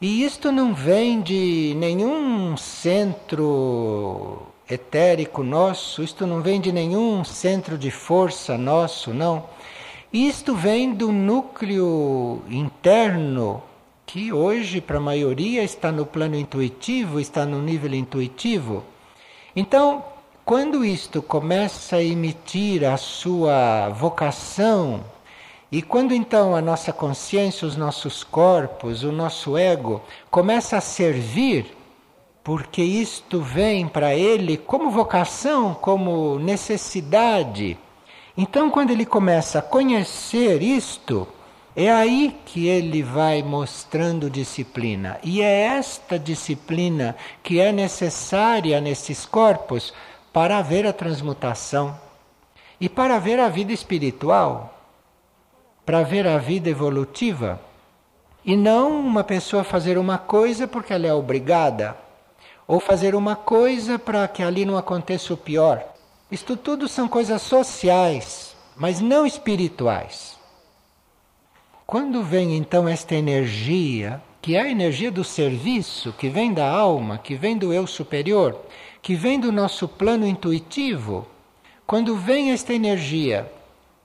E 0.00 0.22
isto 0.22 0.52
não 0.52 0.72
vem 0.72 1.20
de 1.20 1.74
nenhum 1.76 2.56
centro 2.56 4.40
etérico 4.70 5.42
nosso, 5.42 6.00
isto 6.00 6.24
não 6.24 6.40
vem 6.40 6.60
de 6.60 6.70
nenhum 6.70 7.24
centro 7.24 7.76
de 7.76 7.90
força 7.90 8.56
nosso, 8.56 9.12
não. 9.12 9.46
Isto 10.12 10.54
vem 10.54 10.94
do 10.94 11.10
núcleo 11.10 12.42
interno, 12.48 13.60
que 14.06 14.32
hoje, 14.32 14.80
para 14.80 14.98
a 14.98 15.00
maioria, 15.00 15.64
está 15.64 15.90
no 15.90 16.06
plano 16.06 16.36
intuitivo, 16.36 17.18
está 17.18 17.44
no 17.44 17.60
nível 17.60 17.94
intuitivo. 17.94 18.84
Então, 19.56 20.04
quando 20.44 20.84
isto 20.84 21.20
começa 21.20 21.96
a 21.96 22.04
emitir 22.04 22.84
a 22.84 22.96
sua 22.96 23.88
vocação, 23.88 25.00
e 25.72 25.82
quando 25.82 26.14
então 26.14 26.54
a 26.54 26.60
nossa 26.60 26.92
consciência, 26.92 27.66
os 27.66 27.76
nossos 27.76 28.22
corpos, 28.22 29.02
o 29.02 29.10
nosso 29.10 29.56
ego 29.56 30.00
começa 30.30 30.76
a 30.76 30.80
servir, 30.80 31.74
porque 32.44 32.82
isto 32.82 33.40
vem 33.40 33.88
para 33.88 34.14
ele 34.14 34.56
como 34.56 34.90
vocação, 34.90 35.74
como 35.74 36.38
necessidade, 36.38 37.78
então, 38.36 38.70
quando 38.70 38.90
ele 38.90 39.04
começa 39.04 39.58
a 39.58 39.62
conhecer 39.62 40.62
isto, 40.62 41.28
é 41.76 41.90
aí 41.90 42.34
que 42.46 42.66
ele 42.66 43.02
vai 43.02 43.42
mostrando 43.42 44.30
disciplina. 44.30 45.18
E 45.22 45.42
é 45.42 45.64
esta 45.64 46.18
disciplina 46.18 47.14
que 47.42 47.60
é 47.60 47.70
necessária 47.72 48.80
nesses 48.80 49.26
corpos 49.26 49.92
para 50.32 50.58
haver 50.58 50.86
a 50.86 50.94
transmutação 50.94 51.98
e 52.80 52.88
para 52.88 53.16
haver 53.16 53.38
a 53.38 53.50
vida 53.50 53.72
espiritual, 53.72 54.71
para 55.84 55.98
haver 55.98 56.26
a 56.26 56.38
vida 56.38 56.70
evolutiva. 56.70 57.60
E 58.44 58.56
não 58.56 59.00
uma 59.00 59.22
pessoa 59.22 59.64
fazer 59.64 59.98
uma 59.98 60.18
coisa 60.18 60.66
porque 60.66 60.92
ela 60.92 61.06
é 61.06 61.14
obrigada, 61.14 61.96
ou 62.66 62.80
fazer 62.80 63.14
uma 63.14 63.36
coisa 63.36 63.98
para 63.98 64.26
que 64.26 64.42
ali 64.42 64.64
não 64.64 64.76
aconteça 64.76 65.34
o 65.34 65.36
pior. 65.36 65.84
Isto 66.30 66.56
tudo 66.56 66.88
são 66.88 67.08
coisas 67.08 67.42
sociais, 67.42 68.56
mas 68.76 69.00
não 69.00 69.26
espirituais. 69.26 70.38
Quando 71.86 72.22
vem 72.22 72.56
então 72.56 72.88
esta 72.88 73.14
energia, 73.14 74.22
que 74.40 74.56
é 74.56 74.62
a 74.62 74.68
energia 74.68 75.10
do 75.10 75.22
serviço, 75.22 76.12
que 76.14 76.28
vem 76.28 76.52
da 76.52 76.68
alma, 76.68 77.18
que 77.18 77.34
vem 77.34 77.56
do 77.56 77.72
eu 77.72 77.86
superior, 77.86 78.58
que 79.02 79.14
vem 79.14 79.38
do 79.38 79.52
nosso 79.52 79.86
plano 79.86 80.26
intuitivo, 80.26 81.26
quando 81.86 82.16
vem 82.16 82.50
esta 82.50 82.72
energia 82.72 83.50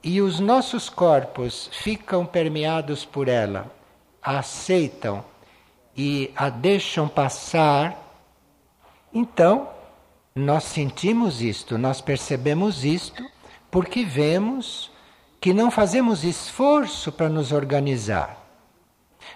e 0.07 0.21
os 0.21 0.39
nossos 0.39 0.87
corpos 0.87 1.69
ficam 1.73 2.25
permeados 2.25 3.03
por 3.03 3.27
ela, 3.27 3.69
a 4.23 4.39
aceitam 4.39 5.21
e 5.97 6.31
a 6.33 6.49
deixam 6.49 7.09
passar, 7.09 7.93
então 9.13 9.67
nós 10.33 10.63
sentimos 10.63 11.41
isto, 11.41 11.77
nós 11.77 11.99
percebemos 11.99 12.85
isto, 12.85 13.21
porque 13.69 14.05
vemos 14.05 14.89
que 15.41 15.53
não 15.53 15.69
fazemos 15.69 16.23
esforço 16.23 17.11
para 17.11 17.27
nos 17.27 17.51
organizar. 17.51 18.41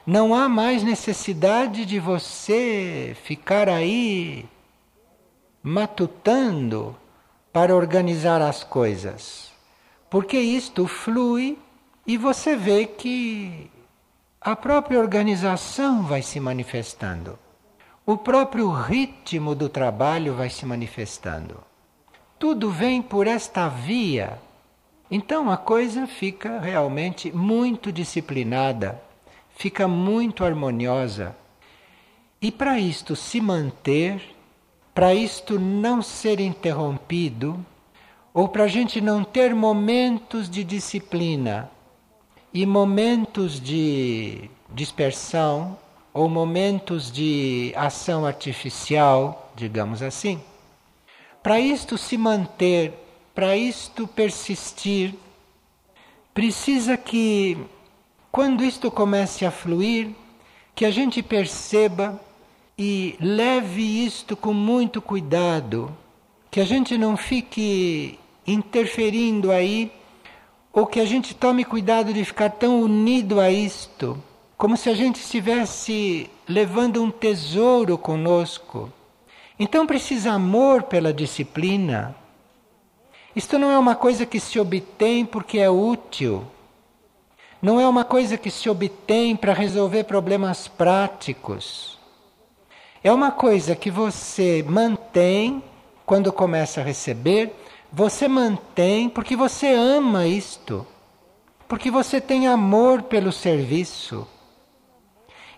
Não 0.07 0.33
há 0.33 0.47
mais 0.47 0.83
necessidade 0.83 1.85
de 1.85 1.99
você 1.99 3.13
ficar 3.25 3.67
aí 3.67 4.45
matutando 5.61 6.95
para 7.51 7.75
organizar 7.75 8.41
as 8.41 8.63
coisas, 8.63 9.50
porque 10.11 10.37
isto 10.37 10.87
flui 10.87 11.57
e 12.05 12.17
você 12.17 12.53
vê 12.53 12.85
que 12.85 13.71
a 14.41 14.57
própria 14.57 14.99
organização 14.99 16.03
vai 16.03 16.21
se 16.21 16.37
manifestando. 16.37 17.39
o 18.05 18.17
próprio 18.17 18.69
ritmo 18.69 19.55
do 19.55 19.69
trabalho 19.69 20.33
vai 20.35 20.49
se 20.49 20.65
manifestando. 20.65 21.63
Tudo 22.37 22.69
vem 22.69 23.01
por 23.01 23.25
esta 23.25 23.69
via. 23.69 24.37
Então 25.09 25.49
a 25.49 25.55
coisa 25.55 26.05
fica 26.07 26.59
realmente 26.59 27.31
muito 27.31 27.89
disciplinada, 27.89 29.01
fica 29.55 29.87
muito 29.87 30.43
harmoniosa. 30.43 31.33
E 32.41 32.51
para 32.51 32.77
isto 32.79 33.15
se 33.15 33.39
manter, 33.39 34.21
para 34.93 35.13
isto 35.13 35.57
não 35.57 36.01
ser 36.01 36.41
interrompido, 36.41 37.65
ou 38.33 38.47
para 38.47 38.63
a 38.63 38.67
gente 38.67 39.01
não 39.01 39.23
ter 39.23 39.53
momentos 39.53 40.49
de 40.49 40.63
disciplina 40.63 41.69
e 42.53 42.65
momentos 42.65 43.59
de 43.59 44.49
dispersão 44.69 45.77
ou 46.13 46.29
momentos 46.29 47.11
de 47.11 47.73
ação 47.75 48.25
artificial, 48.25 49.51
digamos 49.55 50.01
assim. 50.01 50.41
Para 51.41 51.59
isto 51.59 51.97
se 51.97 52.17
manter, 52.17 52.93
para 53.33 53.55
isto 53.55 54.07
persistir, 54.07 55.15
precisa 56.33 56.97
que, 56.97 57.57
quando 58.31 58.63
isto 58.63 58.91
comece 58.91 59.45
a 59.45 59.51
fluir, 59.51 60.11
que 60.75 60.85
a 60.85 60.91
gente 60.91 61.21
perceba 61.23 62.19
e 62.77 63.15
leve 63.19 64.05
isto 64.05 64.35
com 64.35 64.53
muito 64.53 65.01
cuidado, 65.01 65.95
que 66.49 66.59
a 66.59 66.65
gente 66.65 66.97
não 66.97 67.15
fique 67.15 68.19
interferindo 68.45 69.51
aí, 69.51 69.91
ou 70.73 70.87
que 70.87 70.99
a 70.99 71.05
gente 71.05 71.35
tome 71.35 71.65
cuidado 71.65 72.13
de 72.13 72.23
ficar 72.23 72.49
tão 72.49 72.81
unido 72.81 73.39
a 73.39 73.51
isto, 73.51 74.21
como 74.57 74.77
se 74.77 74.89
a 74.89 74.93
gente 74.93 75.17
estivesse 75.17 76.29
levando 76.47 77.03
um 77.03 77.11
tesouro 77.11 77.97
conosco. 77.97 78.91
Então 79.59 79.85
precisa 79.85 80.31
amor 80.31 80.83
pela 80.83 81.13
disciplina. 81.13 82.15
Isto 83.35 83.57
não 83.57 83.71
é 83.71 83.77
uma 83.77 83.95
coisa 83.95 84.25
que 84.25 84.39
se 84.39 84.59
obtém 84.59 85.25
porque 85.25 85.59
é 85.59 85.69
útil. 85.69 86.45
Não 87.61 87.79
é 87.79 87.87
uma 87.87 88.03
coisa 88.03 88.37
que 88.37 88.49
se 88.49 88.69
obtém 88.69 89.35
para 89.35 89.53
resolver 89.53 90.03
problemas 90.05 90.67
práticos. 90.67 91.99
É 93.03 93.11
uma 93.11 93.31
coisa 93.31 93.75
que 93.75 93.91
você 93.91 94.65
mantém 94.67 95.63
quando 96.05 96.31
começa 96.31 96.81
a 96.81 96.83
receber, 96.83 97.53
você 97.91 98.27
mantém 98.27 99.09
porque 99.09 99.35
você 99.35 99.73
ama 99.73 100.25
isto, 100.25 100.87
porque 101.67 101.91
você 101.91 102.21
tem 102.21 102.47
amor 102.47 103.03
pelo 103.03 103.31
serviço. 103.31 104.27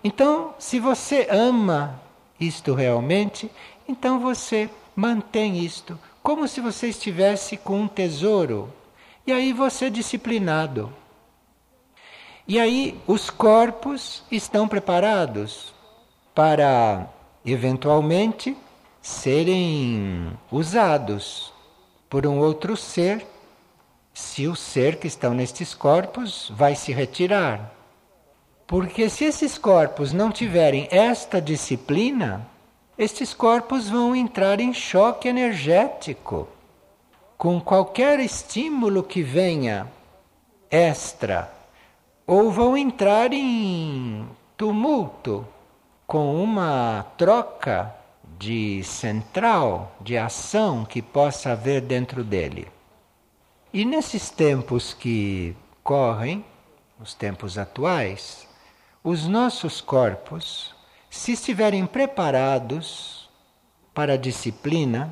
Então, 0.04 0.54
se 0.58 0.80
você 0.80 1.28
ama 1.30 2.02
isto 2.40 2.74
realmente, 2.74 3.50
então 3.88 4.20
você 4.20 4.70
mantém 4.96 5.60
isto 5.60 5.98
como 6.24 6.48
se 6.48 6.62
você 6.62 6.88
estivesse 6.88 7.58
com 7.58 7.82
um 7.82 7.88
tesouro. 7.88 8.74
E 9.28 9.32
aí 9.32 9.54
você 9.54 9.86
é 9.86 9.90
disciplinado. 9.90 10.92
E 12.48 12.60
aí 12.60 13.00
os 13.06 13.30
corpos 13.30 14.24
estão 14.32 14.68
preparados 14.68 15.74
para 16.34 17.08
eventualmente 17.46 18.58
serem 19.02 20.32
usados 20.52 21.53
por 22.14 22.28
um 22.28 22.38
outro 22.38 22.78
ser, 22.78 23.26
se 24.14 24.48
o 24.48 24.56
ser 24.56 24.98
que 24.98 25.08
estão 25.08 25.34
nestes 25.34 25.74
corpos 25.74 26.52
vai 26.56 26.76
se 26.76 26.94
retirar. 26.94 27.74
Porque 28.68 29.10
se 29.10 29.26
esses 29.26 29.58
corpos 29.58 30.14
não 30.14 30.30
tiverem 30.30 30.88
esta 30.92 31.42
disciplina, 31.42 32.46
estes 33.00 33.34
corpos 33.34 33.90
vão 33.90 34.16
entrar 34.16 34.60
em 34.60 34.76
choque 34.76 35.28
energético 35.28 36.48
com 37.36 37.60
qualquer 37.60 38.20
estímulo 38.20 39.02
que 39.02 39.24
venha 39.24 39.88
extra, 40.70 41.52
ou 42.28 42.52
vão 42.52 42.78
entrar 42.78 43.34
em 43.34 44.24
tumulto 44.56 45.48
com 46.06 46.44
uma 46.44 47.08
troca 47.18 48.03
de 48.44 48.84
central 48.84 49.96
de 50.02 50.18
ação 50.18 50.84
que 50.84 51.02
possa 51.02 51.54
haver 51.54 51.80
dentro 51.80 52.26
dele. 52.26 52.68
E 53.72 53.86
nesses 53.86 54.30
tempos 54.30 54.94
que 54.94 55.56
correm, 55.82 56.44
os 57.00 57.14
tempos 57.14 57.58
atuais, 57.58 58.46
os 59.02 59.28
nossos 59.28 59.80
corpos, 59.80 60.76
se 61.10 61.32
estiverem 61.32 61.86
preparados 61.86 63.30
para 63.94 64.16
a 64.16 64.18
disciplina, 64.18 65.10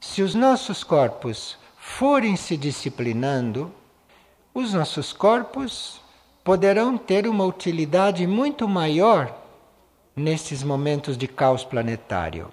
se 0.00 0.20
os 0.20 0.34
nossos 0.34 0.82
corpos 0.82 1.56
forem 1.78 2.34
se 2.34 2.56
disciplinando, 2.56 3.72
os 4.52 4.74
nossos 4.74 5.12
corpos 5.12 6.00
poderão 6.42 6.98
ter 6.98 7.28
uma 7.28 7.44
utilidade 7.44 8.26
muito 8.26 8.68
maior 8.68 9.45
nesses 10.16 10.62
momentos 10.62 11.18
de 11.18 11.28
caos 11.28 11.62
planetário. 11.62 12.50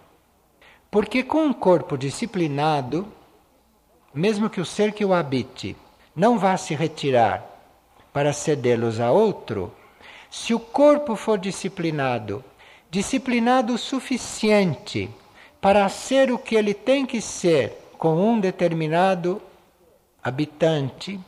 Porque 0.91 1.23
com 1.23 1.45
um 1.45 1.53
corpo 1.53 1.97
disciplinado, 1.97 3.07
mesmo 4.13 4.49
que 4.49 4.59
o 4.59 4.65
ser 4.65 4.91
que 4.91 5.05
o 5.05 5.13
habite 5.13 5.75
não 6.13 6.37
vá 6.37 6.57
se 6.57 6.75
retirar 6.75 7.41
para 8.11 8.33
cedê-los 8.33 8.99
a 8.99 9.11
outro, 9.11 9.73
se 10.29 10.53
o 10.53 10.59
corpo 10.59 11.15
for 11.15 11.39
disciplinado, 11.39 12.43
disciplinado 12.91 13.73
o 13.73 13.77
suficiente 13.77 15.09
para 15.61 15.87
ser 15.87 16.31
o 16.31 16.37
que 16.37 16.55
ele 16.55 16.73
tem 16.73 17.05
que 17.05 17.21
ser 17.21 17.79
com 17.97 18.15
um 18.15 18.39
determinado 18.39 19.41
habitante, 20.21 21.19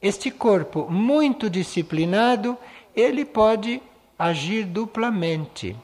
este 0.00 0.30
corpo 0.30 0.86
muito 0.88 1.50
disciplinado, 1.50 2.56
ele 2.94 3.24
pode 3.24 3.82
agir 4.20 4.64
duplamente. 4.66 5.74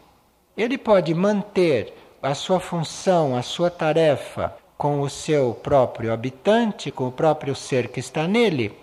Ele 0.54 0.76
pode 0.76 1.14
manter 1.14 1.94
a 2.22 2.34
sua 2.34 2.60
função, 2.60 3.34
a 3.34 3.40
sua 3.40 3.70
tarefa 3.70 4.54
com 4.76 5.00
o 5.00 5.08
seu 5.08 5.54
próprio 5.54 6.12
habitante, 6.12 6.90
com 6.90 7.08
o 7.08 7.12
próprio 7.12 7.56
ser 7.56 7.88
que 7.88 7.98
está 7.98 8.28
nele, 8.28 8.78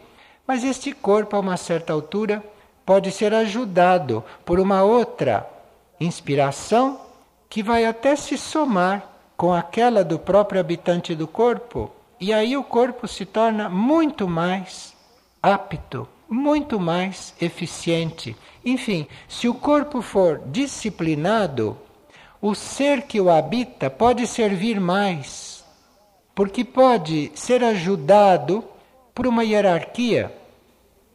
mas 0.48 0.64
este 0.64 0.92
corpo, 0.92 1.36
a 1.36 1.40
uma 1.40 1.56
certa 1.56 1.94
altura, 1.94 2.44
pode 2.84 3.12
ser 3.12 3.32
ajudado 3.32 4.24
por 4.44 4.60
uma 4.60 4.82
outra 4.82 5.48
inspiração 6.00 7.00
que 7.48 7.62
vai 7.62 7.86
até 7.86 8.16
se 8.16 8.40
somar 8.40 9.08
com 9.38 9.54
aquela 9.54 10.04
do 10.04 10.18
próprio 10.18 10.60
habitante 10.60 11.14
do 11.14 11.28
corpo, 11.28 11.92
e 12.20 12.34
aí 12.34 12.58
o 12.58 12.64
corpo 12.64 13.08
se 13.08 13.24
torna 13.24 13.70
muito 13.70 14.28
mais 14.28 14.96
apto 15.44 16.08
muito 16.34 16.80
mais 16.80 17.36
eficiente. 17.40 18.36
Enfim, 18.66 19.08
se 19.28 19.48
o 19.48 19.54
corpo 19.54 20.02
for 20.02 20.42
disciplinado, 20.48 21.78
o 22.42 22.56
ser 22.56 23.04
que 23.04 23.22
o 23.22 23.30
habita 23.30 23.90
pode 23.90 24.26
servir 24.26 24.80
mais, 24.80 25.64
porque 26.34 26.64
pode 26.64 27.32
ser 27.36 27.64
ajudado 27.64 28.64
por 29.14 29.28
uma 29.28 29.44
hierarquia, 29.44 30.34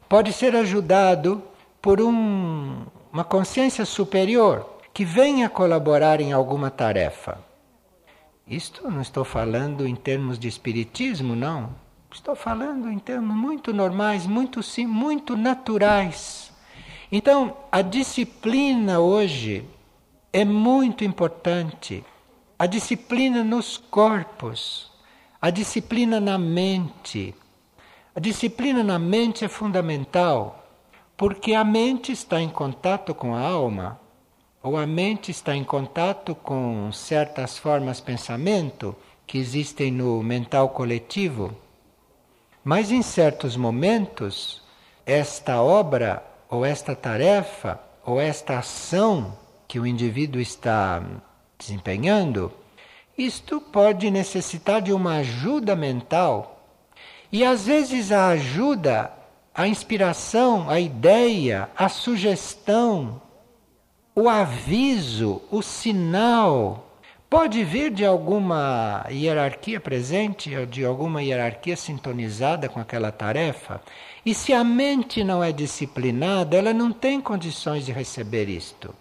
pode 0.08 0.32
ser 0.32 0.54
ajudado 0.54 1.42
por 1.82 2.00
um, 2.00 2.86
uma 3.12 3.24
consciência 3.24 3.84
superior 3.84 4.78
que 4.94 5.04
venha 5.04 5.48
colaborar 5.48 6.20
em 6.20 6.32
alguma 6.32 6.70
tarefa. 6.70 7.38
Isto 8.46 8.88
não 8.90 9.02
estou 9.02 9.24
falando 9.24 9.86
em 9.86 9.94
termos 9.94 10.38
de 10.38 10.48
espiritismo, 10.48 11.34
não. 11.34 11.87
Estou 12.10 12.34
falando 12.34 12.90
em 12.90 12.98
termos 12.98 13.36
muito 13.36 13.72
normais, 13.72 14.26
muito 14.26 14.62
sim, 14.62 14.86
muito 14.86 15.36
naturais. 15.36 16.50
Então, 17.12 17.54
a 17.70 17.82
disciplina 17.82 18.98
hoje 18.98 19.64
é 20.32 20.42
muito 20.42 21.04
importante. 21.04 22.02
A 22.58 22.66
disciplina 22.66 23.44
nos 23.44 23.76
corpos, 23.76 24.90
a 25.40 25.50
disciplina 25.50 26.18
na 26.18 26.38
mente. 26.38 27.34
A 28.14 28.20
disciplina 28.20 28.82
na 28.82 28.98
mente 28.98 29.44
é 29.44 29.48
fundamental, 29.48 30.66
porque 31.14 31.52
a 31.52 31.62
mente 31.62 32.10
está 32.10 32.40
em 32.40 32.48
contato 32.48 33.14
com 33.14 33.34
a 33.34 33.40
alma, 33.40 34.00
ou 34.62 34.78
a 34.78 34.86
mente 34.86 35.30
está 35.30 35.54
em 35.54 35.62
contato 35.62 36.34
com 36.34 36.90
certas 36.90 37.58
formas 37.58 37.98
de 37.98 38.04
pensamento 38.04 38.96
que 39.26 39.36
existem 39.36 39.92
no 39.92 40.22
mental 40.22 40.70
coletivo. 40.70 41.67
Mas 42.70 42.92
em 42.92 43.00
certos 43.00 43.56
momentos, 43.56 44.60
esta 45.06 45.62
obra, 45.62 46.22
ou 46.50 46.66
esta 46.66 46.94
tarefa, 46.94 47.80
ou 48.04 48.20
esta 48.20 48.58
ação 48.58 49.38
que 49.66 49.80
o 49.80 49.86
indivíduo 49.86 50.38
está 50.38 51.02
desempenhando, 51.58 52.52
isto 53.16 53.58
pode 53.58 54.10
necessitar 54.10 54.82
de 54.82 54.92
uma 54.92 55.14
ajuda 55.20 55.74
mental. 55.74 56.62
E 57.32 57.42
às 57.42 57.64
vezes 57.64 58.12
a 58.12 58.28
ajuda, 58.28 59.14
a 59.54 59.66
inspiração, 59.66 60.68
a 60.68 60.78
ideia, 60.78 61.70
a 61.74 61.88
sugestão, 61.88 63.18
o 64.14 64.28
aviso, 64.28 65.40
o 65.50 65.62
sinal 65.62 66.87
Pode 67.30 67.62
vir 67.62 67.90
de 67.90 68.06
alguma 68.06 69.04
hierarquia 69.10 69.78
presente, 69.78 70.56
ou 70.56 70.64
de 70.64 70.82
alguma 70.82 71.22
hierarquia 71.22 71.76
sintonizada 71.76 72.70
com 72.70 72.80
aquela 72.80 73.12
tarefa, 73.12 73.82
e 74.24 74.32
se 74.34 74.54
a 74.54 74.64
mente 74.64 75.22
não 75.22 75.44
é 75.44 75.52
disciplinada, 75.52 76.56
ela 76.56 76.72
não 76.72 76.90
tem 76.90 77.20
condições 77.20 77.84
de 77.84 77.92
receber 77.92 78.48
isto. 78.48 78.94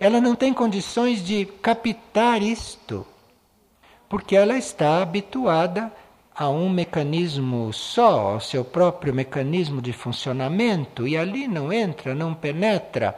Ela 0.00 0.22
não 0.22 0.34
tem 0.34 0.54
condições 0.54 1.22
de 1.22 1.44
captar 1.44 2.42
isto, 2.42 3.06
porque 4.08 4.34
ela 4.34 4.56
está 4.56 5.02
habituada 5.02 5.92
a 6.34 6.48
um 6.48 6.70
mecanismo 6.70 7.74
só, 7.74 8.32
ao 8.32 8.40
seu 8.40 8.64
próprio 8.64 9.12
mecanismo 9.12 9.82
de 9.82 9.92
funcionamento, 9.92 11.06
e 11.06 11.14
ali 11.14 11.46
não 11.46 11.70
entra, 11.70 12.14
não 12.14 12.32
penetra 12.32 13.14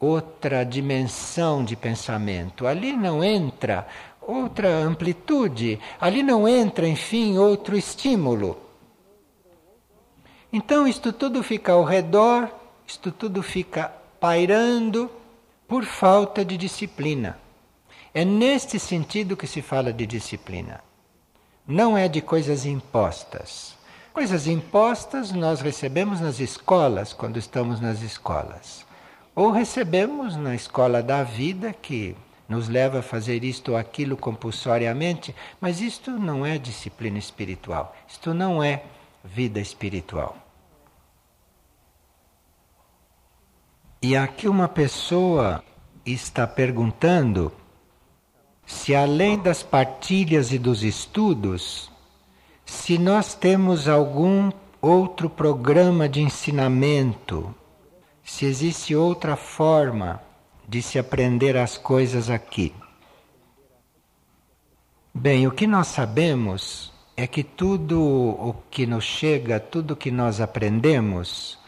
outra 0.00 0.64
dimensão 0.64 1.64
de 1.64 1.74
pensamento. 1.76 2.66
Ali 2.66 2.92
não 2.92 3.22
entra 3.22 3.86
outra 4.28 4.68
amplitude, 4.68 5.80
ali 5.98 6.22
não 6.22 6.46
entra, 6.46 6.86
enfim, 6.86 7.38
outro 7.38 7.76
estímulo. 7.76 8.58
Então, 10.52 10.86
isto 10.86 11.12
tudo 11.14 11.42
fica 11.42 11.72
ao 11.72 11.82
redor, 11.82 12.50
isto 12.86 13.10
tudo 13.10 13.42
fica 13.42 13.90
pairando 14.20 15.10
por 15.66 15.84
falta 15.84 16.44
de 16.44 16.58
disciplina. 16.58 17.38
É 18.12 18.24
neste 18.24 18.78
sentido 18.78 19.36
que 19.36 19.46
se 19.46 19.62
fala 19.62 19.92
de 19.92 20.06
disciplina. 20.06 20.82
Não 21.66 21.96
é 21.96 22.08
de 22.08 22.20
coisas 22.20 22.64
impostas. 22.66 23.76
Coisas 24.12 24.46
impostas 24.46 25.32
nós 25.32 25.60
recebemos 25.60 26.20
nas 26.20 26.40
escolas, 26.40 27.12
quando 27.12 27.38
estamos 27.38 27.80
nas 27.80 28.02
escolas. 28.02 28.87
Ou 29.38 29.52
recebemos 29.52 30.34
na 30.34 30.52
escola 30.52 31.00
da 31.00 31.22
vida, 31.22 31.72
que 31.72 32.16
nos 32.48 32.68
leva 32.68 32.98
a 32.98 33.02
fazer 33.02 33.44
isto 33.44 33.70
ou 33.70 33.78
aquilo 33.78 34.16
compulsoriamente, 34.16 35.32
mas 35.60 35.80
isto 35.80 36.10
não 36.10 36.44
é 36.44 36.58
disciplina 36.58 37.18
espiritual, 37.18 37.94
isto 38.08 38.34
não 38.34 38.60
é 38.60 38.82
vida 39.22 39.60
espiritual. 39.60 40.36
E 44.02 44.16
aqui 44.16 44.48
uma 44.48 44.66
pessoa 44.66 45.62
está 46.04 46.44
perguntando 46.44 47.52
se 48.66 48.92
além 48.92 49.38
das 49.38 49.62
partilhas 49.62 50.52
e 50.52 50.58
dos 50.58 50.82
estudos, 50.82 51.92
se 52.66 52.98
nós 52.98 53.36
temos 53.36 53.86
algum 53.86 54.50
outro 54.82 55.30
programa 55.30 56.08
de 56.08 56.22
ensinamento 56.22 57.54
se 58.28 58.44
existe 58.44 58.94
outra 58.94 59.36
forma 59.36 60.22
de 60.68 60.82
se 60.82 60.98
aprender 60.98 61.56
as 61.56 61.78
coisas 61.78 62.28
aqui. 62.28 62.74
Bem, 65.14 65.46
o 65.46 65.50
que 65.50 65.66
nós 65.66 65.86
sabemos 65.86 66.92
é 67.16 67.26
que 67.26 67.42
tudo 67.42 67.98
o 67.98 68.54
que 68.70 68.86
nos 68.86 69.02
chega, 69.02 69.58
tudo 69.58 69.96
que 69.96 70.10
nós 70.10 70.42
aprendemos, 70.42 71.58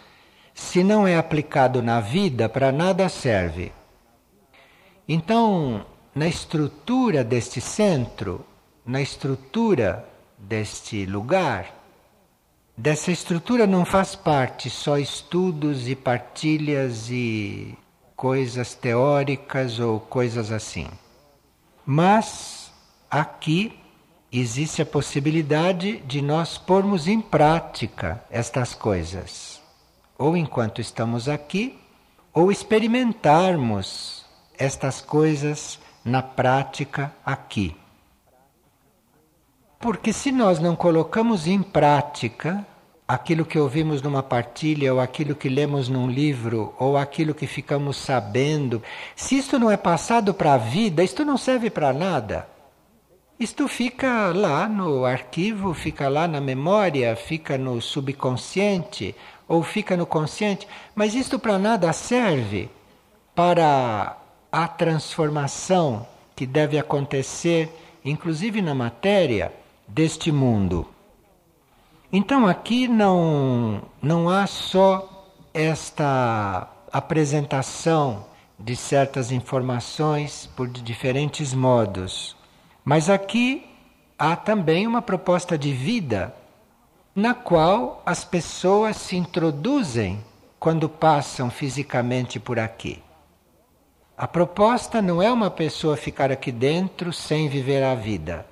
se 0.52 0.84
não 0.84 1.08
é 1.08 1.16
aplicado 1.16 1.82
na 1.82 1.98
vida, 1.98 2.46
para 2.46 2.70
nada 2.70 3.08
serve. 3.08 3.72
Então, 5.08 5.86
na 6.14 6.28
estrutura 6.28 7.24
deste 7.24 7.62
centro, 7.62 8.44
na 8.84 9.00
estrutura 9.00 10.06
deste 10.36 11.06
lugar, 11.06 11.79
Dessa 12.76 13.10
estrutura 13.10 13.66
não 13.66 13.84
faz 13.84 14.14
parte 14.14 14.70
só 14.70 14.96
estudos 14.98 15.88
e 15.88 15.94
partilhas 15.94 17.10
e 17.10 17.76
coisas 18.16 18.74
teóricas 18.74 19.78
ou 19.78 20.00
coisas 20.00 20.50
assim. 20.50 20.88
Mas 21.84 22.72
aqui 23.10 23.78
existe 24.32 24.80
a 24.80 24.86
possibilidade 24.86 25.98
de 26.00 26.22
nós 26.22 26.56
pormos 26.56 27.08
em 27.08 27.20
prática 27.20 28.22
estas 28.30 28.74
coisas, 28.74 29.60
ou 30.16 30.36
enquanto 30.36 30.80
estamos 30.80 31.28
aqui, 31.28 31.78
ou 32.32 32.52
experimentarmos 32.52 34.24
estas 34.56 35.00
coisas 35.00 35.78
na 36.04 36.22
prática 36.22 37.12
aqui. 37.24 37.76
Porque 39.80 40.12
se 40.12 40.30
nós 40.30 40.60
não 40.60 40.76
colocamos 40.76 41.46
em 41.46 41.62
prática 41.62 42.66
aquilo 43.08 43.46
que 43.46 43.58
ouvimos 43.58 44.02
numa 44.02 44.22
partilha, 44.22 44.92
ou 44.92 45.00
aquilo 45.00 45.34
que 45.34 45.48
lemos 45.48 45.88
num 45.88 46.06
livro, 46.06 46.74
ou 46.78 46.98
aquilo 46.98 47.32
que 47.32 47.46
ficamos 47.46 47.96
sabendo, 47.96 48.82
se 49.16 49.38
isto 49.38 49.58
não 49.58 49.70
é 49.70 49.78
passado 49.78 50.34
para 50.34 50.52
a 50.52 50.58
vida, 50.58 51.02
isto 51.02 51.24
não 51.24 51.38
serve 51.38 51.70
para 51.70 51.94
nada. 51.94 52.46
Isto 53.38 53.66
fica 53.66 54.30
lá 54.34 54.68
no 54.68 55.06
arquivo, 55.06 55.72
fica 55.72 56.10
lá 56.10 56.28
na 56.28 56.42
memória, 56.42 57.16
fica 57.16 57.56
no 57.56 57.80
subconsciente 57.80 59.16
ou 59.48 59.62
fica 59.62 59.96
no 59.96 60.04
consciente, 60.04 60.68
mas 60.94 61.14
isto 61.14 61.38
para 61.38 61.58
nada 61.58 61.90
serve 61.94 62.68
para 63.34 64.14
a 64.52 64.68
transformação 64.68 66.06
que 66.36 66.44
deve 66.44 66.78
acontecer, 66.78 67.70
inclusive 68.04 68.60
na 68.60 68.74
matéria 68.74 69.58
deste 69.92 70.30
mundo. 70.30 70.86
Então 72.12 72.46
aqui 72.46 72.88
não, 72.88 73.82
não 74.00 74.28
há 74.28 74.46
só 74.46 75.28
esta 75.52 76.68
apresentação 76.92 78.26
de 78.58 78.76
certas 78.76 79.32
informações 79.32 80.48
por 80.56 80.68
diferentes 80.68 81.54
modos, 81.54 82.36
mas 82.84 83.08
aqui 83.08 83.66
há 84.18 84.36
também 84.36 84.86
uma 84.86 85.02
proposta 85.02 85.56
de 85.56 85.72
vida 85.72 86.34
na 87.14 87.34
qual 87.34 88.02
as 88.04 88.24
pessoas 88.24 88.96
se 88.96 89.16
introduzem 89.16 90.22
quando 90.58 90.88
passam 90.88 91.50
fisicamente 91.50 92.38
por 92.38 92.58
aqui. 92.58 93.02
A 94.16 94.28
proposta 94.28 95.00
não 95.00 95.22
é 95.22 95.32
uma 95.32 95.50
pessoa 95.50 95.96
ficar 95.96 96.30
aqui 96.30 96.52
dentro 96.52 97.12
sem 97.12 97.48
viver 97.48 97.82
a 97.82 97.94
vida. 97.94 98.49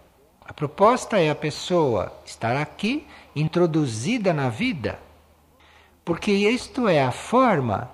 A 0.49 0.53
proposta 0.55 1.21
é 1.21 1.29
a 1.29 1.35
pessoa 1.35 2.11
estar 2.25 2.57
aqui 2.57 3.07
introduzida 3.37 4.33
na 4.33 4.49
vida, 4.49 4.99
porque 6.03 6.33
isto 6.33 6.89
é 6.89 7.03
a 7.03 7.11
forma. 7.11 7.91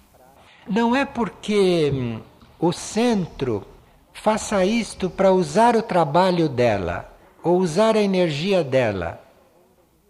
Não 0.64 0.94
é 0.94 1.04
porque 1.04 1.90
hum, 1.92 2.20
o 2.60 2.72
centro 2.72 3.66
faça 4.12 4.64
isto 4.64 5.10
para 5.10 5.32
usar 5.32 5.74
o 5.74 5.82
trabalho 5.82 6.48
dela 6.48 7.12
ou 7.42 7.58
usar 7.58 7.96
a 7.96 8.00
energia 8.00 8.62
dela. 8.62 9.20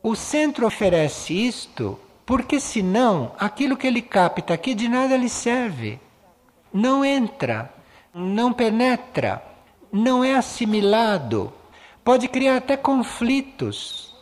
O 0.03 0.15
centro 0.15 0.67
oferece 0.67 1.33
isto 1.33 1.99
porque 2.27 2.61
senão 2.61 3.33
aquilo 3.39 3.75
que 3.75 3.87
ele 3.87 4.03
capta 4.03 4.53
aqui 4.53 4.75
de 4.75 4.87
nada 4.87 5.17
lhe 5.17 5.31
serve. 5.31 5.99
Não 6.71 7.03
entra, 7.03 7.73
não 8.13 8.53
penetra, 8.53 9.43
não 9.91 10.23
é 10.23 10.35
assimilado 10.35 11.51
pode 12.05 12.29
criar 12.29 12.59
até 12.59 12.77
conflitos, 12.77 14.15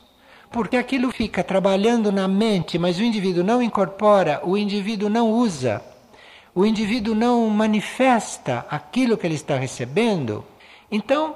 porque 0.51 0.77
aquilo 0.77 1.11
fica 1.11 1.43
trabalhando 1.43 2.13
na 2.13 2.29
mente, 2.29 2.79
mas 2.79 2.99
o 2.99 3.03
indivíduo 3.03 3.43
não 3.43 3.61
incorpora, 3.61 4.41
o 4.45 4.57
indivíduo 4.57 5.09
não 5.09 5.31
usa, 5.31 5.83
o 6.55 6.65
indivíduo 6.65 7.15
não 7.15 7.49
manifesta 7.51 8.65
aquilo 8.71 9.17
que 9.17 9.27
ele 9.27 9.35
está 9.35 9.57
recebendo. 9.57 10.45
Então, 10.91 11.35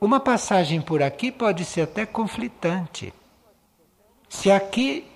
uma 0.00 0.20
passagem 0.20 0.80
por 0.80 1.02
aqui 1.02 1.32
pode 1.32 1.64
ser 1.64 1.82
até 1.82 2.04
conflitante. 2.04 3.14
Se 4.28 4.50
aqui 4.50 5.06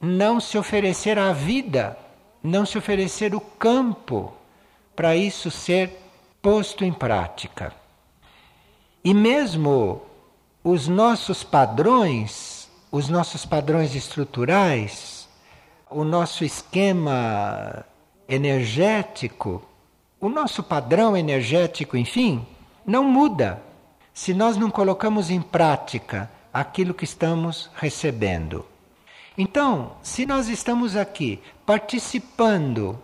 não 0.00 0.40
se 0.40 0.56
oferecer 0.56 1.18
a 1.18 1.32
vida, 1.32 1.98
não 2.42 2.64
se 2.64 2.78
oferecer 2.78 3.34
o 3.34 3.40
campo 3.40 4.32
para 4.96 5.14
isso 5.14 5.50
ser 5.50 5.98
posto 6.40 6.84
em 6.84 6.92
prática. 6.92 7.72
E 9.04 9.12
mesmo 9.12 10.02
os 10.64 10.86
nossos 10.86 11.42
padrões, 11.42 12.70
os 12.90 13.08
nossos 13.08 13.44
padrões 13.44 13.94
estruturais, 13.94 15.28
o 15.90 16.04
nosso 16.04 16.44
esquema 16.44 17.84
energético, 18.28 19.62
o 20.20 20.28
nosso 20.28 20.62
padrão 20.62 21.16
energético, 21.16 21.96
enfim, 21.96 22.46
não 22.86 23.04
muda 23.04 23.60
se 24.14 24.32
nós 24.32 24.56
não 24.56 24.70
colocamos 24.70 25.30
em 25.30 25.40
prática 25.40 26.30
aquilo 26.52 26.94
que 26.94 27.04
estamos 27.04 27.70
recebendo. 27.74 28.64
Então, 29.36 29.92
se 30.02 30.26
nós 30.26 30.48
estamos 30.48 30.94
aqui 30.94 31.40
participando 31.66 32.98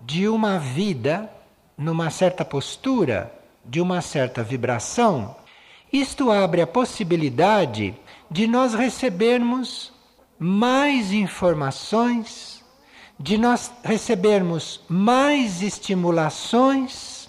de 0.00 0.26
uma 0.26 0.58
vida 0.58 1.30
numa 1.76 2.10
certa 2.10 2.44
postura, 2.44 3.32
de 3.64 3.80
uma 3.80 4.00
certa 4.00 4.42
vibração, 4.42 5.36
isto 5.92 6.30
abre 6.30 6.60
a 6.60 6.66
possibilidade 6.66 7.94
de 8.30 8.46
nós 8.46 8.74
recebermos 8.74 9.92
mais 10.38 11.12
informações, 11.12 12.64
de 13.18 13.36
nós 13.38 13.72
recebermos 13.82 14.80
mais 14.88 15.62
estimulações 15.62 17.28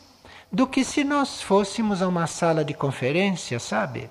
do 0.51 0.67
que 0.67 0.83
se 0.83 1.03
nós 1.03 1.41
fôssemos 1.41 2.01
a 2.01 2.07
uma 2.07 2.27
sala 2.27 2.63
de 2.65 2.73
conferência, 2.73 3.59
sabe? 3.59 4.09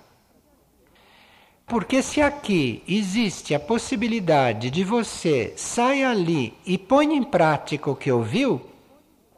Porque 1.66 2.02
se 2.02 2.22
aqui 2.22 2.82
existe 2.88 3.54
a 3.54 3.60
possibilidade 3.60 4.70
de 4.70 4.82
você 4.82 5.52
sair 5.56 6.04
ali 6.04 6.54
e 6.64 6.78
põe 6.78 7.14
em 7.14 7.22
prática 7.22 7.90
o 7.90 7.96
que 7.96 8.10
ouviu, 8.10 8.62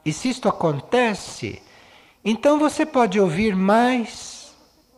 e 0.05 0.13
se 0.13 0.29
isto 0.29 0.49
acontece, 0.49 1.61
então 2.25 2.59
você 2.59 2.87
pode 2.87 3.19
ouvir 3.19 3.57
mais, 3.57 4.40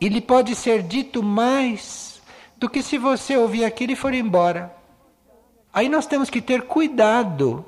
e 0.03 0.09
lhe 0.09 0.21
pode 0.21 0.57
ser 0.57 0.83
dito 0.83 1.23
mais 1.23 2.21
do 2.57 2.69
que 2.69 2.83
se 2.83 2.99
você 2.99 3.37
ouvir 3.37 3.65
aquilo 3.65 3.93
e 3.93 3.97
for 3.97 4.13
embora. 4.13 4.75
Aí 5.73 5.89
nós 5.89 6.07
temos 6.07 6.29
que 6.29 6.43
ter 6.43 6.63
cuidado 6.63 7.65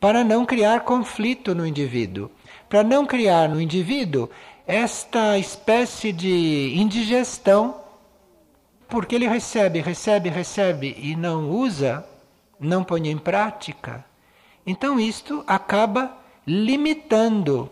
para 0.00 0.24
não 0.24 0.44
criar 0.44 0.80
conflito 0.80 1.54
no 1.54 1.64
indivíduo, 1.64 2.32
para 2.68 2.82
não 2.82 3.06
criar 3.06 3.48
no 3.48 3.60
indivíduo 3.60 4.28
esta 4.66 5.38
espécie 5.38 6.12
de 6.12 6.74
indigestão, 6.74 7.76
porque 8.88 9.14
ele 9.14 9.28
recebe, 9.28 9.80
recebe, 9.80 10.30
recebe 10.30 10.96
e 10.98 11.14
não 11.14 11.48
usa, 11.48 12.04
não 12.58 12.82
põe 12.82 13.08
em 13.08 13.16
prática. 13.16 14.04
Então 14.66 14.98
isto 14.98 15.44
acaba 15.46 16.18
limitando 16.44 17.70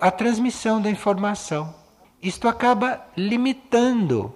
a 0.00 0.08
transmissão 0.08 0.80
da 0.80 0.88
informação. 0.88 1.79
Isto 2.22 2.48
acaba 2.48 3.06
limitando 3.16 4.34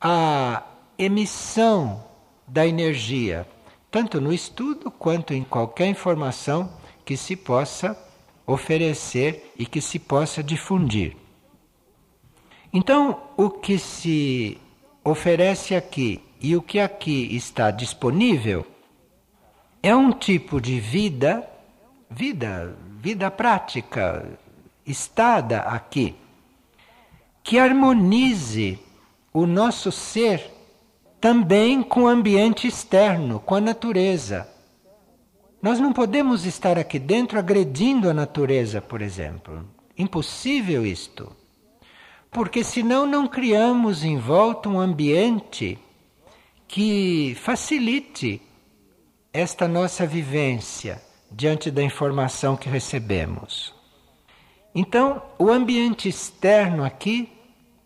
a 0.00 0.64
emissão 0.98 2.04
da 2.46 2.66
energia 2.66 3.46
tanto 3.90 4.20
no 4.20 4.32
estudo 4.32 4.90
quanto 4.90 5.34
em 5.34 5.42
qualquer 5.42 5.86
informação 5.88 6.72
que 7.04 7.16
se 7.16 7.34
possa 7.34 7.98
oferecer 8.46 9.52
e 9.58 9.66
que 9.66 9.80
se 9.80 9.98
possa 9.98 10.42
difundir. 10.42 11.16
Então, 12.72 13.20
o 13.36 13.50
que 13.50 13.78
se 13.78 14.58
oferece 15.02 15.74
aqui 15.74 16.22
e 16.40 16.56
o 16.56 16.62
que 16.62 16.78
aqui 16.78 17.34
está 17.34 17.70
disponível 17.70 18.64
é 19.82 19.94
um 19.94 20.12
tipo 20.12 20.60
de 20.60 20.78
vida, 20.78 21.48
vida, 22.08 22.76
vida 23.00 23.30
prática, 23.30 24.38
estada 24.86 25.60
aqui, 25.62 26.14
que 27.50 27.58
harmonize 27.58 28.78
o 29.34 29.44
nosso 29.44 29.90
ser 29.90 30.40
também 31.20 31.82
com 31.82 32.04
o 32.04 32.06
ambiente 32.06 32.68
externo, 32.68 33.40
com 33.40 33.56
a 33.56 33.60
natureza. 33.60 34.48
Nós 35.60 35.80
não 35.80 35.92
podemos 35.92 36.46
estar 36.46 36.78
aqui 36.78 36.96
dentro 36.96 37.40
agredindo 37.40 38.08
a 38.08 38.14
natureza, 38.14 38.80
por 38.80 39.02
exemplo. 39.02 39.68
Impossível 39.98 40.86
isto. 40.86 41.34
Porque 42.30 42.62
senão 42.62 43.04
não 43.04 43.26
criamos 43.26 44.04
em 44.04 44.16
volta 44.16 44.68
um 44.68 44.78
ambiente 44.78 45.76
que 46.68 47.36
facilite 47.40 48.40
esta 49.32 49.66
nossa 49.66 50.06
vivência 50.06 51.02
diante 51.28 51.68
da 51.68 51.82
informação 51.82 52.56
que 52.56 52.68
recebemos. 52.68 53.74
Então, 54.72 55.20
o 55.36 55.50
ambiente 55.50 56.08
externo 56.08 56.84
aqui, 56.84 57.39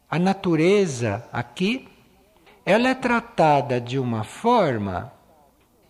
a 0.08 0.18
natureza 0.18 1.26
aqui, 1.32 1.88
ela 2.64 2.88
é 2.88 2.94
tratada 2.94 3.80
de 3.80 3.98
uma 3.98 4.24
forma 4.24 5.12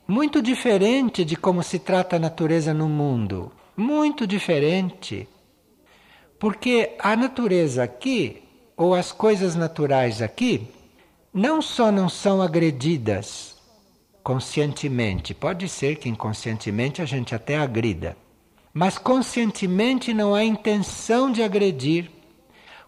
muito 0.06 0.42
diferente 0.42 1.24
de 1.24 1.36
como 1.36 1.62
se 1.62 1.78
trata 1.78 2.16
a 2.16 2.18
natureza 2.18 2.74
no 2.74 2.88
mundo. 2.88 3.52
Muito 3.76 4.26
diferente. 4.26 5.28
Porque 6.38 6.94
a 6.98 7.16
natureza 7.16 7.82
aqui, 7.82 8.42
ou 8.76 8.94
as 8.94 9.12
coisas 9.12 9.54
naturais 9.54 10.20
aqui, 10.20 10.68
não 11.32 11.62
só 11.62 11.90
não 11.90 12.08
são 12.08 12.42
agredidas 12.42 13.56
conscientemente, 14.22 15.34
pode 15.34 15.68
ser 15.68 15.96
que 15.96 16.08
inconscientemente 16.08 17.02
a 17.02 17.04
gente 17.04 17.34
até 17.34 17.58
agrida, 17.58 18.16
mas 18.72 18.96
conscientemente 18.96 20.14
não 20.14 20.34
há 20.34 20.44
intenção 20.44 21.30
de 21.30 21.42
agredir 21.42 22.10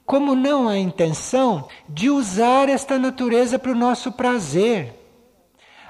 como 0.06 0.36
não 0.36 0.68
há 0.68 0.78
intenção 0.78 1.66
de 1.88 2.08
usar 2.08 2.68
esta 2.68 2.96
natureza 2.96 3.58
para 3.58 3.72
o 3.72 3.74
nosso 3.74 4.12
prazer. 4.12 4.94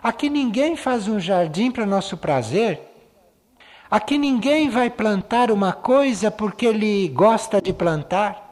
Aqui 0.03 0.31
ninguém 0.31 0.75
faz 0.75 1.07
um 1.07 1.21
jardim 1.21 1.71
para 1.71 1.85
nosso 1.85 2.17
prazer. 2.17 2.81
Aqui 3.91 4.17
ninguém 4.17 4.71
vai 4.71 4.89
plantar 4.89 5.51
uma 5.51 5.73
coisa 5.73 6.31
porque 6.31 6.65
ele 6.65 7.09
gosta 7.09 7.61
de 7.61 7.75
plantar. 7.75 8.43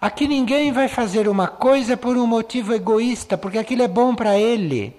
Aqui 0.00 0.28
ninguém 0.28 0.70
vai 0.70 0.86
fazer 0.86 1.28
uma 1.28 1.48
coisa 1.48 1.96
por 1.96 2.16
um 2.16 2.26
motivo 2.26 2.72
egoísta, 2.72 3.36
porque 3.36 3.58
aquilo 3.58 3.82
é 3.82 3.88
bom 3.88 4.14
para 4.14 4.38
ele. 4.38 4.94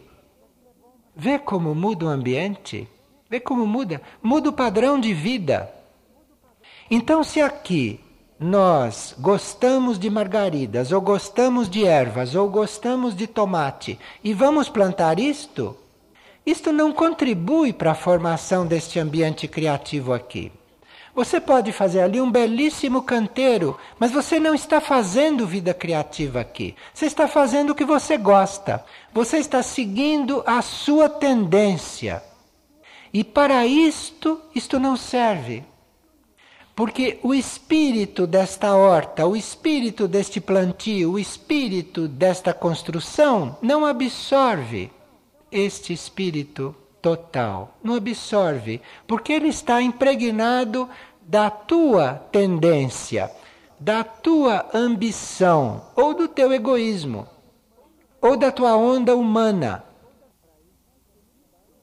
Vê 1.16 1.40
como 1.40 1.74
muda 1.74 2.06
o 2.06 2.10
ambiente? 2.10 2.88
Vê 3.30 3.40
como 3.40 3.66
muda? 3.66 4.02
Muda 4.22 4.50
o 4.50 4.54
padrão 4.54 5.00
de 5.00 5.14
vida. 5.14 5.72
Então, 6.90 7.24
se 7.24 7.42
aqui 7.42 8.00
nós 8.40 9.16
gostamos 9.18 9.98
de 9.98 10.10
margaridas, 10.10 10.92
ou 10.92 11.02
gostamos 11.02 11.70
de 11.70 11.86
ervas, 11.86 12.36
ou 12.36 12.50
gostamos 12.50 13.16
de 13.16 13.26
tomate, 13.26 14.00
e 14.24 14.34
vamos 14.34 14.70
plantar 14.70 15.20
isto, 15.20 15.76
isto 16.46 16.72
não 16.72 16.94
contribui 16.94 17.74
para 17.74 17.92
a 17.92 17.96
formação 17.96 18.66
deste 18.66 19.00
ambiente 19.00 19.48
criativo 19.48 20.14
aqui. 20.14 20.52
Você 21.14 21.42
pode 21.42 21.72
fazer 21.72 22.02
ali 22.02 22.22
um 22.22 22.32
belíssimo 22.32 23.02
canteiro, 23.02 23.76
mas 24.00 24.12
você 24.12 24.40
não 24.40 24.54
está 24.54 24.80
fazendo 24.80 25.48
vida 25.48 25.74
criativa 25.74 26.40
aqui. 26.40 26.76
Você 26.94 27.08
está 27.08 27.28
fazendo 27.28 27.72
o 27.72 27.76
que 27.76 27.84
você 27.84 28.18
gosta. 28.18 28.86
Você 29.12 29.38
está 29.38 29.64
seguindo 29.64 30.44
a 30.46 30.62
sua 30.62 31.10
tendência. 31.10 32.24
E 33.12 33.24
para 33.24 33.66
isto, 33.66 34.40
isto 34.54 34.80
não 34.80 34.96
serve. 34.96 35.66
Porque 36.78 37.18
o 37.24 37.34
espírito 37.34 38.28
desta 38.28 38.76
horta, 38.76 39.26
o 39.26 39.36
espírito 39.36 40.08
deste 40.08 40.40
plantio, 40.40 41.14
o 41.14 41.18
espírito 41.18 42.08
desta 42.08 42.54
construção 42.54 43.58
não 43.64 43.84
absorve 43.84 44.92
este 45.52 45.92
espírito 45.92 46.76
total. 47.02 47.76
Não 47.84 47.96
absorve, 47.96 48.80
porque 49.08 49.34
ele 49.34 49.48
está 49.48 49.82
impregnado 49.82 50.88
da 51.24 51.50
tua 51.50 52.14
tendência, 52.32 53.32
da 53.80 54.04
tua 54.04 54.68
ambição, 54.72 55.82
ou 55.96 56.14
do 56.14 56.28
teu 56.28 56.54
egoísmo, 56.54 57.28
ou 58.22 58.38
da 58.38 58.52
tua 58.52 58.78
onda 58.78 59.16
humana. 59.16 59.84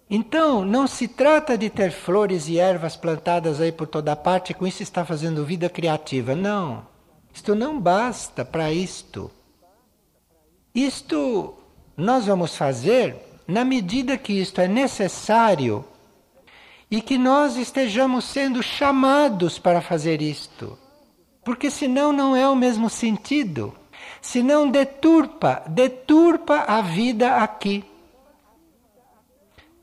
Então, 0.09 0.65
não 0.65 0.87
se 0.87 1.09
trata 1.09 1.57
de 1.57 1.71
ter 1.71 1.91
flores 1.91 2.49
e 2.49 2.59
ervas 2.59 2.95
plantadas 2.95 3.61
aí 3.61 3.73
por 3.73 3.87
toda 3.87 4.15
parte 4.15 4.53
com 4.53 4.67
isso 4.67 4.83
está 4.83 5.05
fazendo 5.05 5.45
vida 5.45 5.69
criativa. 5.69 6.35
Não. 6.35 6.87
Isto 7.33 7.55
não 7.55 7.81
basta 7.81 8.45
para 8.45 8.71
isto. 8.73 9.31
Isto 10.75 11.55
nós 11.97 12.27
vamos 12.27 12.57
fazer 12.57 13.17
na 13.47 13.65
medida 13.65 14.19
que 14.19 14.33
isto 14.35 14.61
é 14.61 14.69
necessário 14.69 15.85
e 16.91 17.01
que 17.01 17.17
nós 17.17 17.57
estejamos 17.57 18.25
sendo 18.25 18.63
chamados 18.63 19.59
para 19.59 19.81
fazer 19.81 20.21
isto. 20.21 20.79
Porque 21.43 21.71
senão 21.71 22.13
não 22.13 22.37
é 22.37 22.49
o 22.49 22.55
mesmo 22.55 22.91
sentido. 22.91 23.75
Senão 24.21 24.71
deturpa, 24.71 25.63
deturpa 25.67 26.65
a 26.69 26.81
vida 26.83 27.37
aqui 27.37 27.85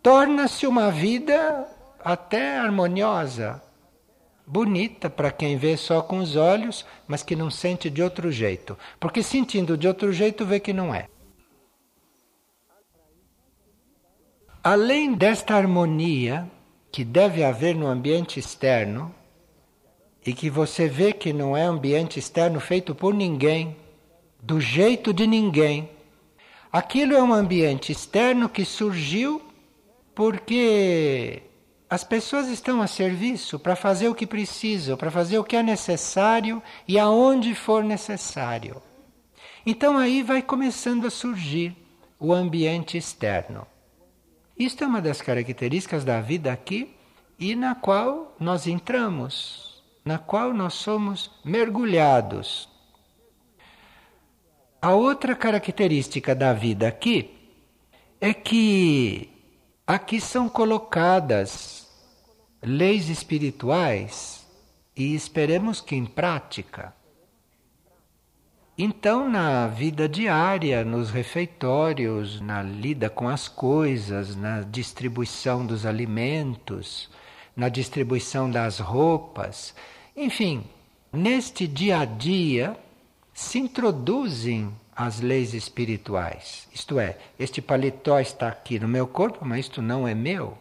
torna-se 0.02 0.66
uma 0.66 0.92
vida 0.92 1.68
até 2.04 2.58
harmoniosa, 2.58 3.62
bonita 4.46 5.10
para 5.10 5.32
quem 5.32 5.58
vê 5.58 5.78
só 5.78 6.02
com 6.02 6.20
os 6.20 6.36
olhos, 6.36 6.86
mas 7.08 7.24
que 7.24 7.36
não 7.36 7.52
sente 7.52 7.90
de 7.90 8.02
outro 8.02 8.32
jeito. 8.32 8.78
Porque 9.00 9.22
sentindo 9.22 9.78
de 9.78 9.88
outro 9.88 10.12
jeito, 10.12 10.46
vê 10.46 10.60
que 10.60 10.74
não 10.74 10.94
é. 10.94 11.08
Além 14.64 15.14
desta 15.14 15.56
harmonia 15.56 16.50
que 16.92 17.04
deve 17.04 17.44
haver 17.44 17.76
no 17.76 17.88
ambiente 17.88 18.40
externo, 18.40 19.14
e 20.26 20.34
que 20.34 20.50
você 20.50 20.88
vê 20.88 21.14
que 21.14 21.34
não 21.34 21.58
é 21.58 21.64
ambiente 21.64 22.20
externo 22.20 22.60
feito 22.60 22.94
por 22.94 23.14
ninguém, 23.14 23.76
do 24.42 24.60
jeito 24.60 25.14
de 25.14 25.26
ninguém, 25.26 25.90
aquilo 26.72 27.16
é 27.16 27.24
um 27.24 27.34
ambiente 27.34 27.92
externo 27.92 28.48
que 28.48 28.64
surgiu 28.64 29.42
porque 30.14 31.44
as 31.90 32.04
pessoas 32.04 32.48
estão 32.48 32.82
a 32.82 32.88
serviço 32.88 33.60
para 33.60 33.76
fazer 33.76 34.08
o 34.08 34.16
que 34.16 34.26
precisam, 34.28 34.96
para 34.96 35.12
fazer 35.12 35.38
o 35.40 35.44
que 35.44 35.56
é 35.56 35.64
necessário 35.64 36.62
e 36.88 36.98
aonde 36.98 37.54
for 37.54 37.84
necessário. 37.84 38.82
Então 39.66 39.98
aí 39.98 40.24
vai 40.24 40.42
começando 40.42 41.06
a 41.06 41.12
surgir 41.12 41.76
o 42.20 42.34
ambiente 42.34 42.98
externo. 42.98 43.68
Isto 44.58 44.84
é 44.84 44.88
uma 44.88 45.02
das 45.02 45.22
características 45.22 46.04
da 46.04 46.22
vida 46.22 46.52
aqui 46.52 46.96
e 47.40 47.56
na 47.56 47.76
qual 47.76 48.36
nós 48.40 48.68
entramos. 48.68 49.70
na 50.04 50.18
qual 50.18 50.54
nós 50.54 50.74
somos 50.74 51.32
mergulhados. 51.46 52.68
A 54.82 54.94
outra 54.96 55.36
característica 55.36 56.34
da 56.34 56.54
vida 56.54 56.88
aqui 56.88 57.30
é 58.20 58.34
que 58.34 59.30
aqui 59.92 60.22
são 60.22 60.48
colocadas 60.48 61.86
leis 62.64 63.10
espirituais 63.10 64.48
e 64.96 65.14
esperemos 65.14 65.82
que 65.82 65.98
em 65.98 66.06
prática. 66.06 66.94
Então, 68.78 69.30
na 69.30 69.68
vida 69.68 70.08
diária, 70.08 70.86
nos 70.86 71.10
refeitórios, 71.10 72.40
na 72.40 72.64
lida 72.64 73.10
com 73.10 73.28
as 73.28 73.50
coisas, 73.50 74.34
na 74.34 74.62
distribuição 74.62 75.66
dos 75.66 75.86
alimentos, 75.86 77.10
na 77.54 77.68
distribuição 77.68 78.50
das 78.50 78.80
roupas, 78.80 79.76
enfim, 80.16 80.64
neste 81.12 81.68
dia 81.68 82.00
a 82.00 82.06
dia 82.06 82.78
se 83.34 83.60
introduzem 83.60 84.74
as 85.06 85.20
leis 85.20 85.54
espirituais. 85.54 86.68
Isto 86.72 87.00
é, 87.00 87.18
este 87.40 87.62
paletó 87.62 88.20
está 88.20 88.48
aqui 88.48 88.80
no 88.80 88.88
meu 88.88 89.08
corpo, 89.08 89.44
mas 89.44 89.62
isto 89.62 89.82
não 89.82 90.08
é 90.08 90.14
meu. 90.14 90.58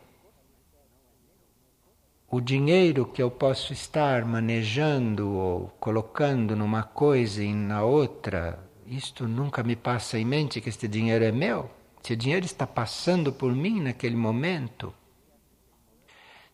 O 2.31 2.41
dinheiro 2.41 3.05
que 3.05 3.23
eu 3.23 3.31
posso 3.31 3.73
estar 3.73 4.25
manejando 4.25 5.31
ou 5.31 5.69
colocando 5.79 6.57
numa 6.57 6.83
coisa 6.83 7.43
e 7.43 7.53
na 7.53 7.83
outra, 7.83 8.59
isto 8.87 9.29
nunca 9.29 9.63
me 9.63 9.77
passa 9.77 10.19
em 10.19 10.25
mente 10.25 10.61
que 10.61 10.69
este 10.69 10.89
dinheiro 10.89 11.25
é 11.25 11.33
meu. 11.33 11.71
Se 12.03 12.15
o 12.15 12.17
dinheiro 12.17 12.47
está 12.47 12.67
passando 12.67 13.33
por 13.33 13.53
mim 13.55 13.81
naquele 13.81 14.17
momento, 14.17 14.95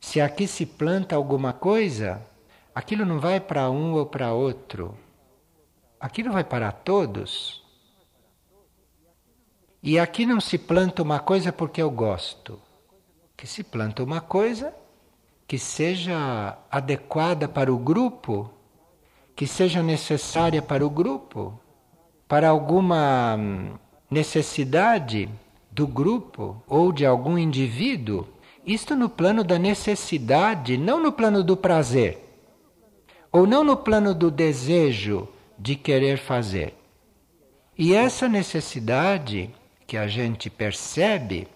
se 0.01 0.21
aqui 0.21 0.49
se 0.49 0.67
planta 0.67 1.15
alguma 1.15 1.53
coisa, 1.53 2.21
aquilo 2.75 3.05
não 3.05 3.21
vai 3.21 3.39
para 3.39 3.71
um 3.71 3.93
ou 3.93 4.07
para 4.07 4.33
outro. 4.33 4.97
Aquilo 6.01 6.33
vai 6.33 6.43
para 6.43 6.73
todos. 6.73 7.66
E 9.87 10.01
aqui 10.01 10.27
não 10.27 10.41
se 10.41 10.59
planta 10.59 11.01
uma 11.01 11.21
coisa 11.21 11.53
porque 11.53 11.81
eu 11.81 11.89
gosto. 11.89 12.61
Que 13.37 13.47
se 13.47 13.63
planta 13.63 14.03
uma 14.03 14.21
coisa 14.21 14.75
que 15.47 15.61
seja 15.61 16.59
adequada 16.69 17.47
para 17.47 17.73
o 17.73 17.79
grupo, 17.79 18.51
que 19.37 19.47
seja 19.47 19.85
necessária 19.85 20.61
para 20.61 20.85
o 20.85 20.91
grupo, 20.91 21.57
para 22.27 22.49
alguma 22.49 23.37
hum, 23.39 23.75
necessidade 24.11 25.29
do 25.71 25.87
grupo 25.87 26.61
ou 26.67 26.91
de 26.91 27.07
algum 27.07 27.39
indivíduo. 27.39 28.27
Isto 28.67 28.97
no 28.97 29.09
plano 29.09 29.45
da 29.45 29.57
necessidade, 29.57 30.77
não 30.77 31.01
no 31.01 31.13
plano 31.13 31.45
do 31.45 31.57
prazer, 31.57 32.19
ou 33.31 33.47
não 33.47 33.63
no 33.63 33.77
plano 33.77 34.13
do 34.13 34.33
desejo 34.33 35.29
de 35.57 35.77
querer 35.77 36.19
fazer. 36.19 36.75
E 37.79 37.95
essa 37.95 38.29
necessidade 38.29 39.55
que 39.87 39.97
a 39.97 40.07
gente 40.07 40.51
percebe, 40.51 41.47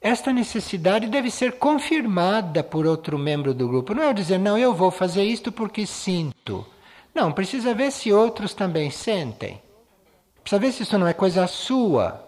esta 0.00 0.32
necessidade 0.32 1.06
deve 1.06 1.30
ser 1.30 1.52
confirmada 1.52 2.62
por 2.62 2.86
outro 2.86 3.18
membro 3.18 3.52
do 3.52 3.68
grupo. 3.68 3.94
Não 3.94 4.02
é 4.02 4.12
dizer, 4.12 4.38
não, 4.38 4.56
eu 4.56 4.74
vou 4.74 4.90
fazer 4.90 5.24
isto 5.24 5.50
porque 5.50 5.86
sinto. 5.86 6.66
Não, 7.14 7.32
precisa 7.32 7.74
ver 7.74 7.90
se 7.90 8.12
outros 8.12 8.54
também 8.54 8.90
sentem. 8.90 9.60
Precisa 10.42 10.60
ver 10.60 10.72
se 10.72 10.82
isso 10.84 10.98
não 10.98 11.06
é 11.06 11.12
coisa 11.12 11.46
sua. 11.46 12.24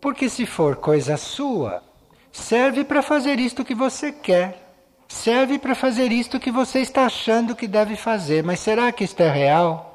Porque 0.00 0.30
se 0.30 0.46
for 0.46 0.76
coisa 0.76 1.16
sua, 1.18 1.82
serve 2.32 2.84
para 2.84 3.02
fazer 3.02 3.38
isto 3.38 3.64
que 3.64 3.74
você 3.74 4.10
quer. 4.10 4.66
Serve 5.06 5.58
para 5.58 5.74
fazer 5.74 6.10
isto 6.10 6.40
que 6.40 6.50
você 6.50 6.80
está 6.80 7.04
achando 7.04 7.54
que 7.54 7.66
deve 7.66 7.96
fazer. 7.96 8.42
Mas 8.42 8.60
será 8.60 8.90
que 8.92 9.04
isto 9.04 9.20
é 9.20 9.30
real? 9.30 9.89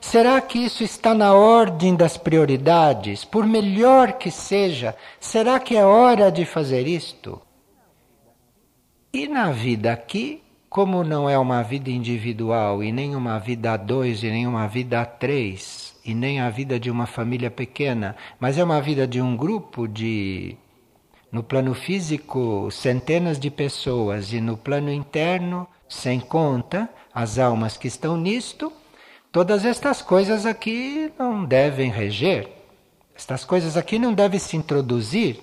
Será 0.00 0.40
que 0.40 0.58
isso 0.58 0.84
está 0.84 1.12
na 1.12 1.34
ordem 1.34 1.94
das 1.94 2.16
prioridades? 2.16 3.24
Por 3.24 3.46
melhor 3.46 4.12
que 4.12 4.30
seja, 4.30 4.96
será 5.18 5.58
que 5.58 5.76
é 5.76 5.84
hora 5.84 6.30
de 6.30 6.44
fazer 6.44 6.86
isto? 6.86 7.40
E 9.12 9.26
na 9.26 9.50
vida 9.50 9.92
aqui, 9.92 10.42
como 10.68 11.02
não 11.02 11.28
é 11.28 11.36
uma 11.38 11.62
vida 11.62 11.90
individual 11.90 12.82
e 12.82 12.92
nem 12.92 13.16
uma 13.16 13.38
vida 13.38 13.72
a 13.72 13.76
dois 13.76 14.22
e 14.22 14.30
nem 14.30 14.46
uma 14.46 14.68
vida 14.68 15.00
a 15.00 15.04
três 15.04 15.96
e 16.04 16.14
nem 16.14 16.40
a 16.40 16.48
vida 16.50 16.78
de 16.78 16.90
uma 16.90 17.06
família 17.06 17.50
pequena, 17.50 18.14
mas 18.38 18.58
é 18.58 18.64
uma 18.64 18.80
vida 18.80 19.06
de 19.06 19.20
um 19.20 19.36
grupo 19.36 19.88
de 19.88 20.56
no 21.32 21.42
plano 21.42 21.74
físico 21.74 22.70
centenas 22.70 23.38
de 23.38 23.50
pessoas 23.50 24.32
e 24.32 24.40
no 24.40 24.56
plano 24.56 24.90
interno 24.90 25.66
sem 25.88 26.20
conta 26.20 26.88
as 27.12 27.38
almas 27.38 27.76
que 27.76 27.88
estão 27.88 28.16
nisto, 28.16 28.72
Todas 29.38 29.64
estas 29.64 30.02
coisas 30.02 30.44
aqui 30.44 31.12
não 31.16 31.44
devem 31.44 31.92
reger, 31.92 32.48
estas 33.14 33.44
coisas 33.44 33.76
aqui 33.76 33.96
não 33.96 34.12
devem 34.12 34.40
se 34.40 34.56
introduzir. 34.56 35.38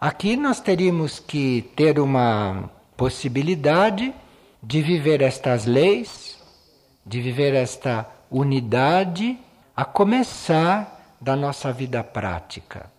Aqui 0.00 0.34
nós 0.34 0.58
teríamos 0.58 1.20
que 1.20 1.70
ter 1.76 2.00
uma 2.00 2.68
possibilidade 2.96 4.12
de 4.60 4.82
viver 4.82 5.22
estas 5.22 5.66
leis, 5.66 6.36
de 7.06 7.20
viver 7.20 7.54
esta 7.54 8.10
unidade, 8.28 9.38
a 9.76 9.84
começar 9.84 11.16
da 11.20 11.36
nossa 11.36 11.72
vida 11.72 12.02
prática. 12.02 12.90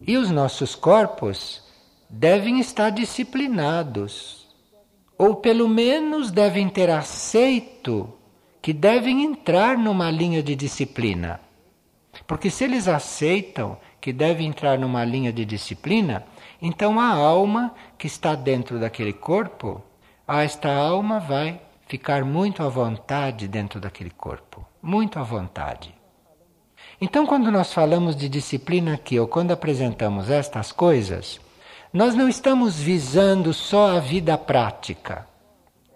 E 0.00 0.16
os 0.16 0.30
nossos 0.30 0.76
corpos 0.76 1.64
devem 2.08 2.60
estar 2.60 2.90
disciplinados, 2.90 4.46
ou 5.18 5.34
pelo 5.34 5.68
menos 5.68 6.30
devem 6.30 6.68
ter 6.68 6.90
aceito 6.90 8.21
que 8.62 8.72
devem 8.72 9.24
entrar 9.24 9.76
numa 9.76 10.08
linha 10.08 10.40
de 10.40 10.54
disciplina. 10.54 11.40
Porque 12.26 12.48
se 12.48 12.62
eles 12.62 12.86
aceitam 12.86 13.76
que 14.00 14.12
devem 14.12 14.46
entrar 14.46 14.78
numa 14.78 15.04
linha 15.04 15.32
de 15.32 15.44
disciplina, 15.44 16.24
então 16.60 17.00
a 17.00 17.08
alma 17.08 17.74
que 17.98 18.06
está 18.06 18.36
dentro 18.36 18.78
daquele 18.78 19.12
corpo, 19.12 19.82
esta 20.28 20.72
alma 20.72 21.18
vai 21.18 21.60
ficar 21.88 22.24
muito 22.24 22.62
à 22.62 22.68
vontade 22.68 23.48
dentro 23.48 23.80
daquele 23.80 24.10
corpo, 24.10 24.64
muito 24.80 25.18
à 25.18 25.22
vontade. 25.22 25.92
Então, 27.00 27.26
quando 27.26 27.50
nós 27.50 27.72
falamos 27.72 28.14
de 28.14 28.28
disciplina 28.28 28.94
aqui, 28.94 29.18
ou 29.18 29.26
quando 29.26 29.50
apresentamos 29.50 30.30
estas 30.30 30.70
coisas, 30.70 31.40
nós 31.92 32.14
não 32.14 32.28
estamos 32.28 32.78
visando 32.78 33.52
só 33.52 33.96
a 33.96 34.00
vida 34.00 34.38
prática, 34.38 35.26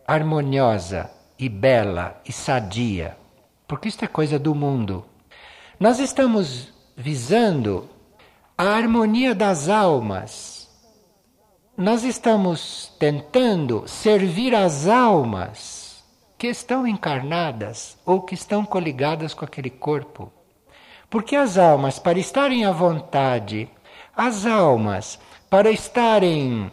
harmoniosa, 0.06 1.10
e 1.38 1.48
bela 1.48 2.20
e 2.24 2.32
sadia, 2.32 3.16
porque 3.66 3.88
isto 3.88 4.04
é 4.04 4.08
coisa 4.08 4.38
do 4.38 4.54
mundo. 4.54 5.04
Nós 5.78 5.98
estamos 5.98 6.72
visando 6.96 7.88
a 8.56 8.64
harmonia 8.64 9.34
das 9.34 9.68
almas. 9.68 10.68
Nós 11.76 12.04
estamos 12.04 12.90
tentando 12.98 13.86
servir 13.86 14.54
as 14.54 14.88
almas 14.88 16.02
que 16.38 16.46
estão 16.46 16.86
encarnadas 16.86 17.98
ou 18.06 18.22
que 18.22 18.34
estão 18.34 18.64
coligadas 18.64 19.34
com 19.34 19.44
aquele 19.44 19.68
corpo. 19.68 20.32
Porque 21.10 21.36
as 21.36 21.58
almas, 21.58 21.98
para 21.98 22.18
estarem 22.18 22.64
à 22.64 22.72
vontade, 22.72 23.68
as 24.16 24.46
almas, 24.46 25.18
para 25.50 25.70
estarem 25.70 26.72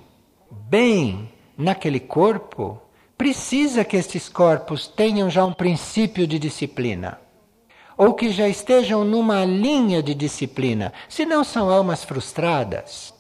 bem 0.50 1.30
naquele 1.58 2.00
corpo, 2.00 2.82
precisa 3.18 3.84
que 3.84 3.98
estes 3.98 4.28
corpos 4.28 4.88
tenham 4.88 5.30
já 5.30 5.46
um 5.46 5.54
princípio 5.54 6.28
de 6.28 6.40
disciplina. 6.40 7.20
Ou 7.96 8.14
que 8.14 8.32
já 8.32 8.48
estejam 8.48 9.04
numa 9.04 9.46
linha 9.46 10.02
de 10.02 10.14
disciplina, 10.16 10.92
senão 11.08 11.44
são 11.44 11.70
almas 11.70 12.04
frustradas. 12.04 13.14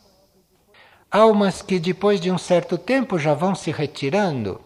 Almas 1.11 1.61
que 1.61 1.79
depois 1.79 2.19
de 2.19 2.31
um 2.31 2.37
certo 2.37 2.77
tempo 2.77 3.19
já 3.19 3.35
vão 3.35 3.53
se 3.53 3.71
retirando. 3.71 4.59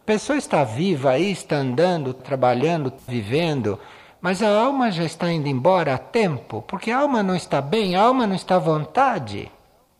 A 0.00 0.04
pessoa 0.06 0.38
está 0.38 0.62
viva 0.62 1.10
aí, 1.10 1.32
está 1.32 1.56
andando, 1.56 2.14
trabalhando, 2.14 2.92
vivendo, 3.08 3.78
mas 4.20 4.40
a 4.40 4.48
alma 4.48 4.90
já 4.92 5.04
está 5.04 5.32
indo 5.32 5.48
embora 5.48 5.94
há 5.94 5.98
tempo, 5.98 6.62
porque 6.62 6.92
a 6.92 6.98
alma 6.98 7.24
não 7.24 7.34
está 7.34 7.60
bem, 7.60 7.96
a 7.96 8.02
alma 8.02 8.24
não 8.24 8.36
está 8.36 8.54
à 8.54 8.60
vontade 8.60 9.50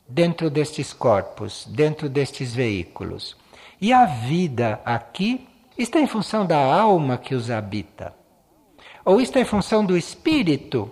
dentro 0.09 0.49
destes 0.49 0.93
corpos, 0.93 1.67
dentro 1.69 2.09
destes 2.09 2.55
veículos. 2.55 3.37
E 3.81 3.93
a 3.93 4.07
vida 4.07 4.81
aqui 4.85 5.47
está 5.77 6.01
em 6.01 6.07
função 6.07 6.47
da 6.47 6.59
alma 6.59 7.18
que 7.18 7.35
os 7.35 7.51
habita. 7.51 8.14
Ou 9.05 9.20
está 9.20 9.41
em 9.41 9.45
função 9.45 9.85
do 9.85 9.97
espírito 9.97 10.91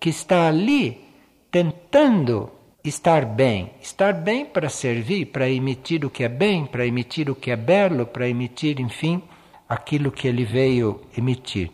que 0.00 0.08
está 0.08 0.48
ali 0.48 1.04
tentando 1.50 2.50
estar 2.82 3.24
bem. 3.24 3.72
Estar 3.80 4.12
bem 4.12 4.44
para 4.44 4.68
servir, 4.68 5.26
para 5.26 5.48
emitir 5.48 6.04
o 6.04 6.10
que 6.10 6.24
é 6.24 6.28
bem, 6.28 6.66
para 6.66 6.86
emitir 6.86 7.30
o 7.30 7.34
que 7.34 7.50
é 7.50 7.56
belo, 7.56 8.06
para 8.06 8.28
emitir, 8.28 8.80
enfim, 8.80 9.22
aquilo 9.68 10.10
que 10.10 10.26
ele 10.26 10.44
veio 10.44 11.02
emitir. 11.16 11.70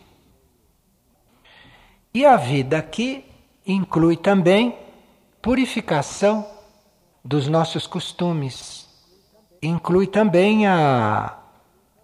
E 2.13 2.25
a 2.25 2.35
vida 2.35 2.77
aqui 2.77 3.23
inclui 3.65 4.17
também 4.17 4.77
purificação 5.41 6.45
dos 7.23 7.47
nossos 7.47 7.87
costumes 7.87 8.90
inclui 9.61 10.07
também 10.07 10.65
a, 10.65 11.37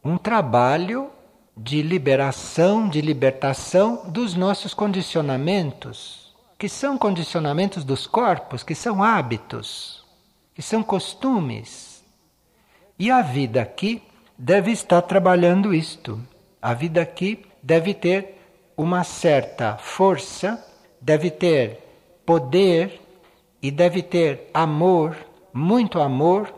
um 0.04 0.18
trabalho 0.18 1.10
de 1.56 1.82
liberação, 1.82 2.88
de 2.88 3.02
libertação 3.02 4.04
dos 4.08 4.36
nossos 4.36 4.74
condicionamentos, 4.74 6.36
que 6.58 6.70
são 6.70 6.98
condicionamentos 6.98 7.84
dos 7.84 8.06
corpos, 8.06 8.62
que 8.62 8.76
são 8.76 9.02
hábitos, 9.02 10.06
que 10.54 10.62
são 10.62 10.84
costumes. 10.84 12.04
E 13.00 13.10
a 13.10 13.22
vida 13.22 13.62
aqui 13.62 14.04
deve 14.38 14.72
estar 14.72 15.02
trabalhando 15.02 15.74
isto. 15.74 16.22
A 16.62 16.74
vida 16.74 17.02
aqui 17.02 17.44
deve 17.62 17.94
ter 17.94 18.38
uma 18.76 19.04
certa 19.04 19.78
força, 19.78 20.64
deve 21.02 21.32
ter 21.32 21.80
poder 22.26 23.02
e 23.62 23.72
deve 23.72 24.04
ter 24.04 24.50
amor, 24.54 25.16
muito 25.52 26.00
amor, 26.00 26.54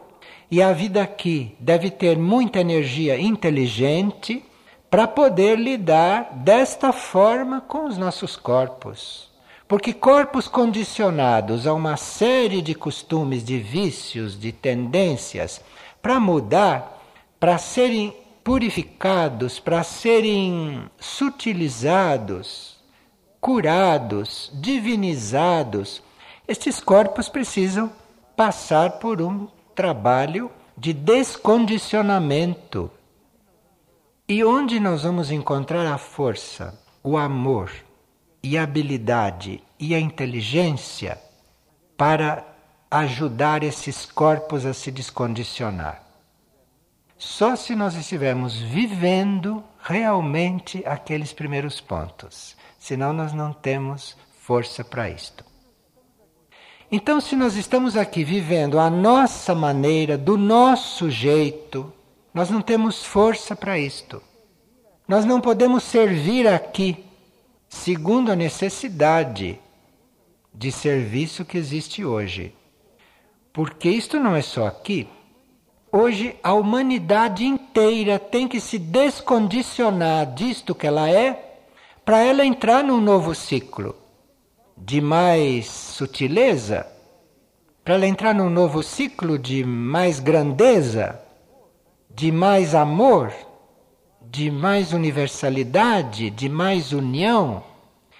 e 0.51 0.61
a 0.61 0.73
vida 0.73 1.01
aqui 1.01 1.55
deve 1.59 1.91
ter 1.91 2.17
muita 2.17 2.59
energia 2.59 3.19
inteligente 3.19 4.43
para 4.89 5.07
poder 5.07 5.59
lidar 5.59 6.31
desta 6.33 6.91
forma 6.91 7.61
com 7.61 7.85
os 7.85 7.97
nossos 7.97 8.35
corpos. 8.35 9.29
Porque 9.67 9.93
corpos 9.93 10.47
condicionados 10.47 11.67
a 11.67 11.73
uma 11.73 11.95
série 11.95 12.59
de 12.59 12.73
costumes, 12.73 13.43
de 13.43 13.59
vícios, 13.59 14.39
de 14.39 14.51
tendências, 14.51 15.61
para 16.01 16.19
mudar, 16.19 16.99
para 17.39 17.59
serem 17.59 18.11
purificados, 18.43 19.59
para 19.59 19.83
serem 19.83 20.89
sutilizados, 20.99 22.77
curados, 23.39 24.51
divinizados, 24.55 26.01
estes 26.47 26.79
corpos 26.79 27.29
precisam 27.29 27.91
passar 28.35 28.93
por 28.93 29.21
um 29.21 29.47
trabalho 29.79 30.51
de 30.77 30.91
descondicionamento. 30.91 32.91
E 34.27 34.43
onde 34.43 34.77
nós 34.77 35.03
vamos 35.03 35.31
encontrar 35.31 35.87
a 35.87 35.97
força, 35.97 36.77
o 37.01 37.17
amor 37.17 37.71
e 38.43 38.57
a 38.57 38.63
habilidade 38.63 39.63
e 39.79 39.95
a 39.95 39.99
inteligência 39.99 41.17
para 41.95 42.45
ajudar 42.91 43.63
esses 43.63 44.05
corpos 44.05 44.65
a 44.65 44.73
se 44.73 44.91
descondicionar? 44.91 46.03
Só 47.17 47.55
se 47.55 47.73
nós 47.73 47.95
estivermos 47.95 48.59
vivendo 48.59 49.63
realmente 49.81 50.83
aqueles 50.85 51.31
primeiros 51.31 51.79
pontos. 51.79 52.57
Senão, 52.77 53.13
nós 53.13 53.31
não 53.31 53.53
temos 53.53 54.17
força 54.41 54.83
para 54.83 55.09
isto. 55.09 55.48
Então, 56.91 57.21
se 57.21 57.35
nós 57.35 57.55
estamos 57.55 57.95
aqui 57.95 58.23
vivendo 58.23 58.79
a 58.79 58.89
nossa 58.89 59.53
maneira, 59.53 60.17
do 60.17 60.35
nosso 60.35 61.07
jeito, 61.07 61.93
nós 62.33 62.49
não 62.49 62.63
temos 62.63 63.05
força 63.05 63.55
para 63.55 63.77
isto. 63.77 64.23
Nós 65.07 65.23
não 65.23 65.39
podemos 65.39 65.83
servir 65.83 66.47
aqui 66.47 67.05
segundo 67.67 68.31
a 68.31 68.35
necessidade 68.35 69.59
de 70.51 70.71
serviço 70.71 71.45
que 71.45 71.59
existe 71.59 72.03
hoje. 72.03 72.55
Porque 73.53 73.87
isto 73.87 74.19
não 74.19 74.35
é 74.35 74.41
só 74.41 74.65
aqui. 74.65 75.07
Hoje 75.91 76.35
a 76.41 76.53
humanidade 76.53 77.45
inteira 77.45 78.17
tem 78.17 78.47
que 78.47 78.59
se 78.59 78.79
descondicionar 78.79 80.33
disto 80.33 80.73
que 80.73 80.87
ela 80.87 81.07
é 81.07 81.61
para 82.03 82.19
ela 82.23 82.43
entrar 82.43 82.83
num 82.83 82.99
novo 82.99 83.35
ciclo 83.35 83.95
de 84.79 85.01
mais 85.01 85.67
sutileza, 85.67 86.87
para 87.83 87.95
ela 87.95 88.07
entrar 88.07 88.33
num 88.33 88.49
novo 88.49 88.81
ciclo 88.81 89.37
de 89.37 89.63
mais 89.63 90.19
grandeza, 90.19 91.19
de 92.09 92.31
mais 92.31 92.73
amor, 92.73 93.33
de 94.21 94.49
mais 94.49 94.93
universalidade, 94.93 96.29
de 96.29 96.47
mais 96.47 96.93
união. 96.93 97.63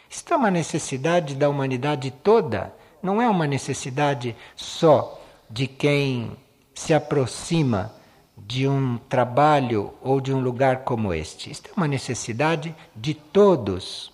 Isto 0.10 0.34
é 0.34 0.38
uma 0.38 0.51
necessidade 0.51 1.36
da 1.36 1.49
humanidade 1.49 2.12
toda, 2.12 2.74
não 3.01 3.22
é 3.22 3.30
uma 3.30 3.47
necessidade 3.47 4.36
só 4.55 5.22
de 5.49 5.68
quem 5.68 6.32
se 6.74 6.93
aproxima 6.93 7.93
de 8.38 8.68
um 8.68 8.97
trabalho 9.10 9.93
ou 10.01 10.20
de 10.20 10.34
um 10.34 10.39
lugar 10.39 10.84
como 10.84 11.14
este. 11.14 11.51
Isto 11.51 11.70
é 11.70 11.74
uma 11.76 11.88
necessidade 11.88 12.76
de 12.95 13.14
todos. 13.14 14.12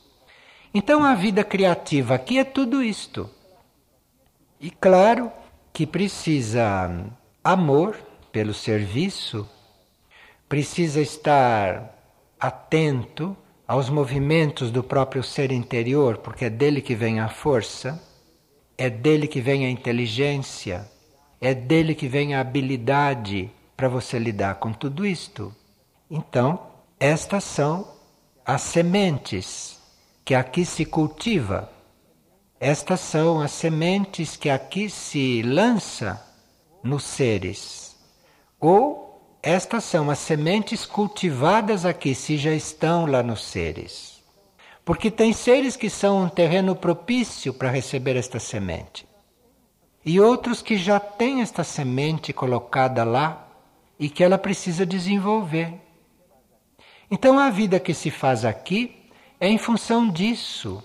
Então 0.78 1.06
a 1.06 1.16
vida 1.16 1.42
criativa 1.42 2.16
aqui 2.16 2.38
é 2.38 2.44
tudo 2.44 2.84
isto. 2.84 3.30
E 4.60 4.70
claro 4.70 5.32
que 5.72 5.88
precisa 5.88 6.92
amor 7.42 7.98
pelo 8.30 8.54
serviço, 8.54 9.48
precisa 10.50 11.00
estar 11.00 11.96
atento 12.38 13.38
aos 13.66 13.90
movimentos 13.90 14.70
do 14.70 14.84
próprio 14.84 15.24
ser 15.24 15.50
interior, 15.50 16.18
porque 16.18 16.44
é 16.44 16.50
dele 16.50 16.82
que 16.82 16.94
vem 16.94 17.22
a 17.22 17.30
força, 17.30 18.04
é 18.78 18.90
dele 18.90 19.28
que 19.30 19.40
vem 19.40 19.66
a 19.66 19.70
inteligência, 19.70 20.92
é 21.40 21.54
dele 21.54 21.96
que 21.96 22.10
vem 22.10 22.36
a 22.36 22.42
habilidade 22.42 23.50
para 23.78 23.88
você 23.88 24.20
lidar 24.20 24.56
com 24.56 24.74
tudo 24.74 25.06
isto. 25.06 25.56
Então, 26.12 26.68
estas 27.00 27.46
são 27.46 27.88
as 28.46 28.62
sementes 28.62 29.75
que 30.26 30.34
aqui 30.34 30.66
se 30.66 30.84
cultiva. 30.84 31.72
Estas 32.60 33.00
são 33.00 33.40
as 33.42 33.52
sementes 33.52 34.36
que 34.36 34.50
aqui 34.50 34.90
se 34.90 35.44
lança 35.44 36.20
nos 36.84 37.04
seres. 37.04 37.96
Ou 38.60 39.38
estas 39.44 39.84
são 39.84 40.10
as 40.10 40.18
sementes 40.18 40.84
cultivadas 40.84 41.86
aqui, 41.86 42.16
se 42.16 42.38
já 42.38 42.52
estão 42.52 43.06
lá 43.06 43.22
nos 43.22 43.44
seres. 43.44 44.24
Porque 44.84 45.12
tem 45.12 45.32
seres 45.32 45.76
que 45.76 45.92
são 45.92 46.24
um 46.24 46.30
terreno 46.30 46.76
propício 46.76 47.54
para 47.54 47.70
receber 47.70 48.16
esta 48.16 48.40
semente. 48.40 49.08
E 50.04 50.20
outros 50.20 50.64
que 50.64 50.76
já 50.76 51.00
têm 51.00 51.42
esta 51.42 51.64
semente 51.64 52.34
colocada 52.34 53.04
lá 53.04 53.48
e 54.00 54.10
que 54.10 54.24
ela 54.24 54.40
precisa 54.40 54.86
desenvolver. 54.86 55.74
Então 57.12 57.38
a 57.38 57.52
vida 57.52 57.80
que 57.80 57.94
se 57.94 58.10
faz 58.10 58.44
aqui 58.44 59.05
é 59.40 59.48
em 59.48 59.58
função 59.58 60.10
disso. 60.10 60.84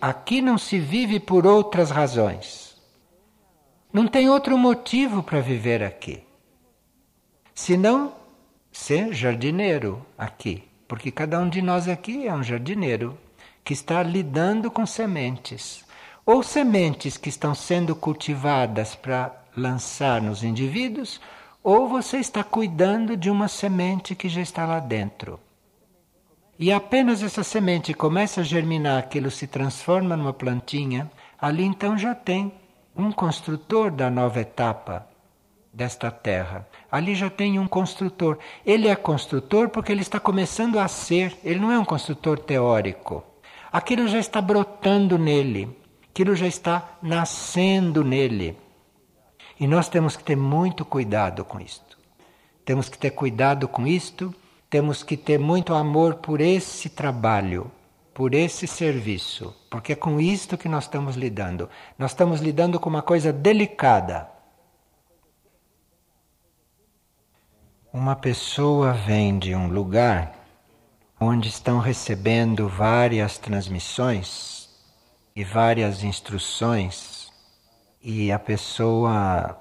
Aqui 0.00 0.40
não 0.40 0.56
se 0.56 0.78
vive 0.78 1.18
por 1.18 1.46
outras 1.46 1.90
razões. 1.90 2.76
Não 3.92 4.06
tem 4.06 4.28
outro 4.28 4.56
motivo 4.56 5.22
para 5.22 5.40
viver 5.40 5.82
aqui. 5.82 6.22
Senão 7.54 8.14
ser 8.70 9.12
jardineiro 9.12 10.04
aqui. 10.16 10.62
Porque 10.86 11.10
cada 11.10 11.38
um 11.38 11.48
de 11.48 11.60
nós 11.60 11.88
aqui 11.88 12.26
é 12.26 12.32
um 12.32 12.42
jardineiro 12.42 13.18
que 13.64 13.72
está 13.72 14.02
lidando 14.02 14.70
com 14.70 14.86
sementes. 14.86 15.84
Ou 16.24 16.42
sementes 16.42 17.16
que 17.16 17.28
estão 17.28 17.54
sendo 17.54 17.94
cultivadas 17.94 18.94
para 18.94 19.34
lançar 19.56 20.22
nos 20.22 20.42
indivíduos, 20.42 21.20
ou 21.62 21.88
você 21.88 22.18
está 22.18 22.44
cuidando 22.44 23.16
de 23.16 23.28
uma 23.28 23.48
semente 23.48 24.14
que 24.14 24.28
já 24.28 24.40
está 24.40 24.64
lá 24.64 24.80
dentro. 24.80 25.40
E 26.58 26.72
apenas 26.72 27.22
essa 27.22 27.44
semente 27.44 27.94
começa 27.94 28.40
a 28.40 28.44
germinar, 28.44 28.98
aquilo 28.98 29.30
se 29.30 29.46
transforma 29.46 30.16
numa 30.16 30.32
plantinha, 30.32 31.08
ali 31.40 31.62
então 31.62 31.96
já 31.96 32.16
tem 32.16 32.52
um 32.96 33.12
construtor 33.12 33.92
da 33.92 34.10
nova 34.10 34.40
etapa 34.40 35.06
desta 35.72 36.10
terra. 36.10 36.66
Ali 36.90 37.14
já 37.14 37.30
tem 37.30 37.60
um 37.60 37.68
construtor. 37.68 38.38
Ele 38.66 38.88
é 38.88 38.96
construtor 38.96 39.68
porque 39.68 39.92
ele 39.92 40.00
está 40.00 40.18
começando 40.18 40.80
a 40.80 40.88
ser, 40.88 41.38
ele 41.44 41.60
não 41.60 41.70
é 41.70 41.78
um 41.78 41.84
construtor 41.84 42.40
teórico. 42.40 43.22
Aquilo 43.70 44.08
já 44.08 44.18
está 44.18 44.40
brotando 44.40 45.16
nele, 45.16 45.78
aquilo 46.10 46.34
já 46.34 46.48
está 46.48 46.96
nascendo 47.00 48.02
nele. 48.02 48.58
E 49.60 49.66
nós 49.68 49.88
temos 49.88 50.16
que 50.16 50.24
ter 50.24 50.36
muito 50.36 50.84
cuidado 50.84 51.44
com 51.44 51.60
isto. 51.60 51.96
Temos 52.64 52.88
que 52.88 52.98
ter 52.98 53.12
cuidado 53.12 53.68
com 53.68 53.86
isto 53.86 54.34
temos 54.70 55.02
que 55.02 55.16
ter 55.16 55.38
muito 55.38 55.74
amor 55.74 56.16
por 56.16 56.40
esse 56.40 56.90
trabalho, 56.90 57.70
por 58.12 58.34
esse 58.34 58.66
serviço, 58.66 59.54
porque 59.70 59.92
é 59.92 59.96
com 59.96 60.20
isto 60.20 60.58
que 60.58 60.68
nós 60.68 60.84
estamos 60.84 61.16
lidando. 61.16 61.70
Nós 61.98 62.10
estamos 62.10 62.40
lidando 62.40 62.78
com 62.78 62.90
uma 62.90 63.02
coisa 63.02 63.32
delicada. 63.32 64.28
Uma 67.92 68.14
pessoa 68.14 68.92
vem 68.92 69.38
de 69.38 69.54
um 69.54 69.68
lugar 69.68 70.34
onde 71.18 71.48
estão 71.48 71.78
recebendo 71.78 72.68
várias 72.68 73.38
transmissões 73.38 74.68
e 75.34 75.42
várias 75.42 76.04
instruções, 76.04 77.32
e 78.02 78.30
a 78.30 78.38
pessoa 78.38 79.58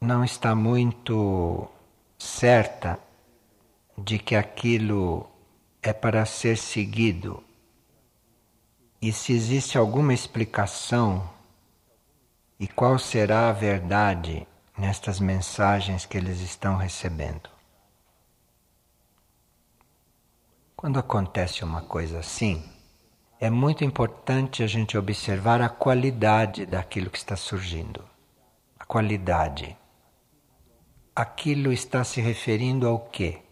não 0.00 0.24
está 0.24 0.54
muito 0.54 1.68
certa 2.18 2.98
de 4.02 4.18
que 4.18 4.34
aquilo 4.34 5.28
é 5.82 5.92
para 5.92 6.24
ser 6.24 6.56
seguido 6.56 7.42
e 9.00 9.12
se 9.12 9.32
existe 9.32 9.76
alguma 9.76 10.14
explicação 10.14 11.28
e 12.58 12.66
qual 12.66 12.98
será 12.98 13.48
a 13.48 13.52
verdade 13.52 14.46
nestas 14.76 15.20
mensagens 15.20 16.06
que 16.06 16.16
eles 16.16 16.40
estão 16.40 16.76
recebendo. 16.76 17.48
Quando 20.76 20.98
acontece 20.98 21.62
uma 21.62 21.82
coisa 21.82 22.20
assim, 22.20 22.62
é 23.38 23.50
muito 23.50 23.84
importante 23.84 24.62
a 24.62 24.66
gente 24.66 24.96
observar 24.96 25.60
a 25.60 25.68
qualidade 25.68 26.64
daquilo 26.64 27.10
que 27.10 27.18
está 27.18 27.36
surgindo. 27.36 28.02
A 28.78 28.84
qualidade. 28.84 29.76
Aquilo 31.14 31.70
está 31.70 32.02
se 32.02 32.20
referindo 32.20 32.88
ao 32.88 32.98
quê? 32.98 33.42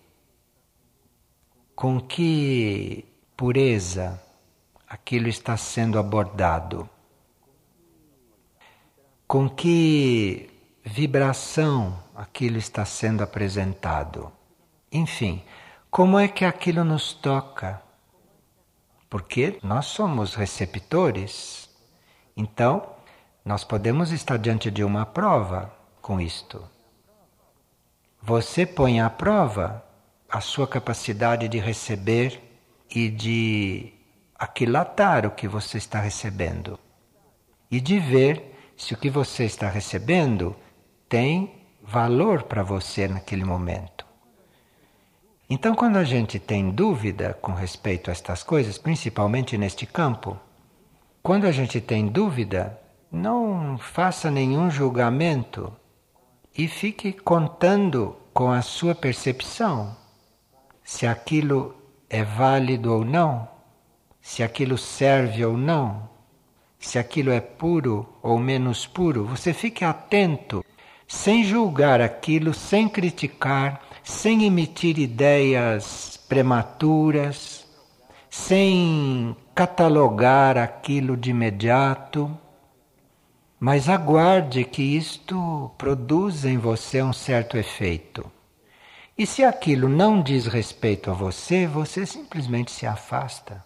Com 1.81 2.01
que 2.01 3.05
pureza 3.37 4.21
aquilo 4.89 5.29
está 5.29 5.57
sendo 5.57 5.97
abordado? 5.97 6.91
Com 9.29 9.49
que 9.49 10.51
vibração 10.83 11.97
aquilo 12.17 12.59
está 12.59 12.85
sendo 12.85 13.23
apresentado? 13.23 14.33
Enfim, 14.91 15.45
como 15.89 16.19
é 16.19 16.27
que 16.27 16.45
aquilo 16.45 16.83
nos 16.83 17.13
toca? 17.13 17.81
Porque 19.09 19.61
nós 19.63 19.87
somos 19.87 20.35
receptores. 20.35 21.71
Então, 22.37 22.91
nós 23.45 23.63
podemos 23.63 24.11
estar 24.11 24.37
diante 24.37 24.69
de 24.69 24.83
uma 24.83 25.07
prova 25.07 25.73
com 26.03 26.21
isto. 26.21 26.61
Você 28.21 28.67
põe 28.67 29.01
à 29.01 29.09
prova 29.09 29.87
a 30.29 30.41
sua 30.41 30.67
capacidade 30.67 31.49
de 31.49 31.59
receber 31.59 32.41
e 32.91 33.09
de 33.09 33.93
aquilatar 34.39 35.27
o 35.27 35.31
que 35.31 35.49
você 35.49 35.79
está 35.79 36.01
recebendo 36.01 36.79
e 37.71 37.81
de 37.81 37.99
ver 37.99 38.73
se 38.77 38.95
o 38.95 38.97
que 38.97 39.11
você 39.11 39.45
está 39.45 39.69
recebendo 39.69 40.55
tem 41.09 41.67
valor 41.83 42.43
para 42.43 42.63
você 42.63 43.09
naquele 43.09 43.45
momento. 43.45 44.07
Então, 45.51 45.75
quando 45.75 45.97
a 45.97 46.05
gente 46.05 46.39
tem 46.39 46.71
dúvida 46.71 47.33
com 47.41 47.53
respeito 47.53 48.11
a 48.11 48.13
estas 48.13 48.43
coisas, 48.43 48.77
principalmente 48.77 49.57
neste 49.57 49.87
campo, 49.87 50.39
quando 51.23 51.47
a 51.47 51.53
gente 51.53 51.81
tem 51.81 52.07
dúvida, 52.07 52.79
não 53.11 53.79
faça 53.79 54.31
nenhum 54.31 54.71
julgamento 54.71 55.75
e 56.57 56.69
fique 56.69 57.13
contando 57.13 58.15
com 58.35 58.51
a 58.53 58.61
sua 58.61 58.95
percepção 58.95 59.97
se 60.89 61.07
aquilo 61.07 61.75
é 62.09 62.25
válido 62.25 62.95
ou 62.95 63.05
não, 63.05 63.47
se 64.23 64.43
aquilo 64.43 64.79
serve 64.79 65.45
ou 65.45 65.55
não, 65.55 66.09
se 66.79 66.99
aquilo 66.99 67.31
é 67.31 67.43
puro 67.43 68.09
ou 68.23 68.39
menos 68.39 68.87
puro. 68.87 69.27
Você 69.27 69.53
fique 69.53 69.85
atento, 69.85 70.65
sem 71.07 71.45
julgar 71.45 72.01
aquilo, 72.01 72.55
sem 72.55 72.89
criticar 72.89 73.83
sem 74.09 74.45
emitir 74.45 74.99
ideias 74.99 76.19
prematuras, 76.27 77.69
sem 78.31 79.37
catalogar 79.55 80.57
aquilo 80.57 81.15
de 81.15 81.29
imediato, 81.29 82.35
mas 83.61 83.91
aguarde 83.91 84.65
que 84.65 84.81
isto 84.83 85.71
produza 85.77 86.49
em 86.49 86.57
você 86.57 87.03
um 87.03 87.13
certo 87.13 87.59
efeito. 87.59 88.38
E 89.19 89.27
se 89.27 89.43
aquilo 89.43 89.89
não 89.89 90.23
diz 90.23 90.47
respeito 90.47 91.11
a 91.11 91.13
você, 91.13 91.67
você 91.67 92.07
simplesmente 92.07 92.71
se 92.71 92.87
afasta. 92.87 93.65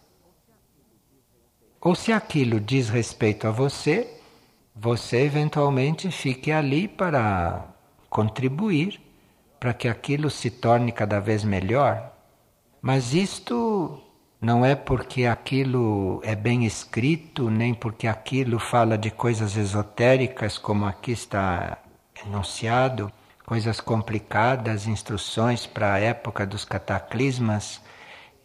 Ou 1.79 1.95
se 1.95 2.11
aquilo 2.11 2.59
diz 2.59 2.89
respeito 2.89 3.47
a 3.47 3.51
você, 3.51 4.19
você 4.75 5.25
eventualmente 5.25 6.11
fique 6.11 6.51
ali 6.51 6.89
para 6.89 7.67
contribuir 8.09 8.99
para 9.61 9.75
que 9.75 9.89
aquilo 9.89 10.31
se 10.31 10.51
torne 10.51 10.91
cada 10.91 11.21
vez 11.21 11.45
melhor. 11.45 12.11
Mas 12.81 13.13
isto 13.13 14.01
não 14.41 14.65
é 14.65 14.75
porque 14.75 15.27
aquilo 15.27 16.23
é 16.25 16.35
bem 16.35 16.65
escrito, 16.65 17.51
nem 17.51 17.75
porque 17.75 18.07
aquilo 18.07 18.59
fala 18.59 18.97
de 18.97 19.11
coisas 19.11 19.55
esotéricas, 19.59 20.57
como 20.57 20.87
aqui 20.87 21.13
está 21.13 21.77
enunciado, 22.25 23.13
coisas 23.45 23.81
complicadas, 23.81 24.87
instruções 24.87 25.67
para 25.67 25.95
a 25.95 25.99
época 25.99 26.47
dos 26.47 26.65
cataclismas. 26.65 27.81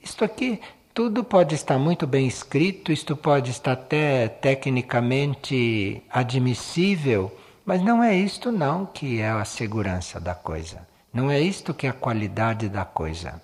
Isto 0.02 0.26
aqui 0.26 0.60
tudo 0.94 1.24
pode 1.24 1.54
estar 1.54 1.78
muito 1.78 2.08
bem 2.08 2.28
escrito, 2.28 2.92
isto 2.92 3.16
pode 3.16 3.52
estar 3.52 3.74
até 3.74 4.28
tecnicamente 4.28 6.02
admissível, 6.10 7.32
mas 7.64 7.84
não 7.84 8.04
é 8.04 8.16
isto 8.16 8.52
não 8.52 8.86
que 8.86 9.22
é 9.22 9.30
a 9.30 9.46
segurança 9.46 10.20
da 10.20 10.34
coisa. 10.34 10.88
Não 11.14 11.30
é 11.30 11.40
isto 11.40 11.74
que 11.74 11.86
é 11.86 11.92
a 11.92 11.94
qualidade 11.94 12.68
da 12.68 12.84
coisa. 12.84 13.42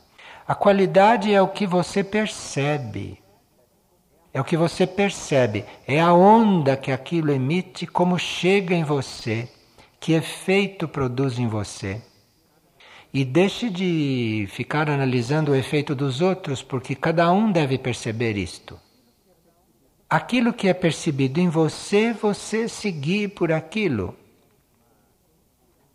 A 0.47 0.55
qualidade 0.55 1.33
é 1.33 1.41
o 1.41 1.47
que 1.47 1.67
você 1.67 2.03
percebe. 2.03 3.21
É 4.33 4.41
o 4.41 4.43
que 4.43 4.57
você 4.57 4.87
percebe, 4.87 5.63
é 5.87 6.01
a 6.01 6.11
onda 6.11 6.75
que 6.75 6.91
aquilo 6.91 7.31
emite, 7.31 7.85
como 7.85 8.17
chega 8.17 8.73
em 8.73 8.83
você, 8.83 9.47
que 10.03 10.11
efeito 10.11 10.85
produz 10.85 11.39
em 11.39 11.47
você. 11.47 12.01
E 13.13 13.23
deixe 13.23 13.69
de 13.69 14.45
ficar 14.49 14.89
analisando 14.89 15.53
o 15.53 15.55
efeito 15.55 15.95
dos 15.95 16.19
outros, 16.19 16.61
porque 16.61 16.93
cada 16.93 17.31
um 17.31 17.49
deve 17.49 17.77
perceber 17.77 18.35
isto. 18.35 18.77
Aquilo 20.09 20.51
que 20.51 20.67
é 20.67 20.73
percebido 20.73 21.39
em 21.39 21.47
você, 21.47 22.11
você 22.11 22.67
seguir 22.67 23.29
por 23.29 23.49
aquilo. 23.49 24.13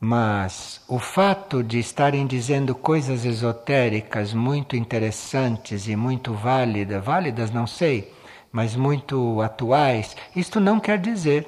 Mas 0.01 0.83
o 0.89 0.99
fato 0.99 1.63
de 1.63 1.79
estarem 1.79 2.27
dizendo 2.27 2.75
coisas 2.75 3.27
esotéricas 3.27 4.33
muito 4.33 4.75
interessantes 4.75 5.87
e 5.87 5.95
muito 5.95 6.33
válidas, 6.33 7.05
válidas 7.05 7.51
não 7.51 7.67
sei, 7.67 8.11
mas 8.51 8.75
muito 8.75 9.43
atuais, 9.43 10.17
isto 10.35 10.59
não 10.59 10.81
quer 10.81 10.99
dizer 10.99 11.47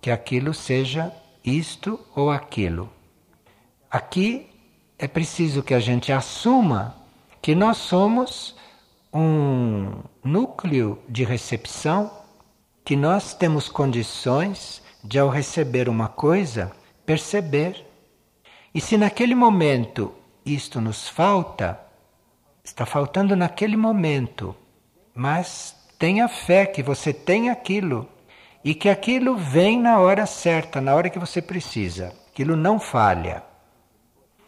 que 0.00 0.10
aquilo 0.10 0.52
seja 0.52 1.21
isto 1.44 1.98
ou 2.14 2.30
aquilo. 2.30 2.90
Aqui 3.90 4.46
é 4.98 5.08
preciso 5.08 5.62
que 5.62 5.74
a 5.74 5.80
gente 5.80 6.12
assuma 6.12 6.96
que 7.40 7.54
nós 7.54 7.76
somos 7.76 8.56
um 9.12 10.02
núcleo 10.24 10.98
de 11.08 11.24
recepção, 11.24 12.10
que 12.84 12.96
nós 12.96 13.34
temos 13.34 13.68
condições 13.68 14.82
de, 15.04 15.18
ao 15.18 15.28
receber 15.28 15.88
uma 15.88 16.08
coisa, 16.08 16.72
perceber. 17.04 17.84
E 18.74 18.80
se 18.80 18.96
naquele 18.96 19.34
momento 19.34 20.14
isto 20.46 20.80
nos 20.80 21.08
falta, 21.08 21.78
está 22.64 22.86
faltando 22.86 23.36
naquele 23.36 23.76
momento, 23.76 24.54
mas 25.14 25.76
tenha 25.98 26.28
fé 26.28 26.64
que 26.64 26.82
você 26.82 27.12
tem 27.12 27.50
aquilo 27.50 28.08
e 28.64 28.74
que 28.74 28.88
aquilo 28.88 29.36
vem 29.36 29.80
na 29.80 29.98
hora 29.98 30.26
certa, 30.26 30.80
na 30.80 30.94
hora 30.94 31.10
que 31.10 31.18
você 31.18 31.42
precisa. 31.42 32.14
Aquilo 32.30 32.56
não 32.56 32.78
falha. 32.78 33.42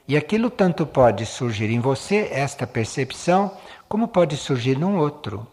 E 0.07 0.17
aquilo 0.17 0.51
tanto 0.51 0.87
pode 0.87 1.25
surgir 1.27 1.71
em 1.71 1.81
você, 1.81 2.29
esta 2.31 2.67
percepção, 2.67 3.57
como 3.89 4.07
pode 4.07 4.37
surgir 4.37 4.79
num 4.79 4.99
outro. 4.99 5.47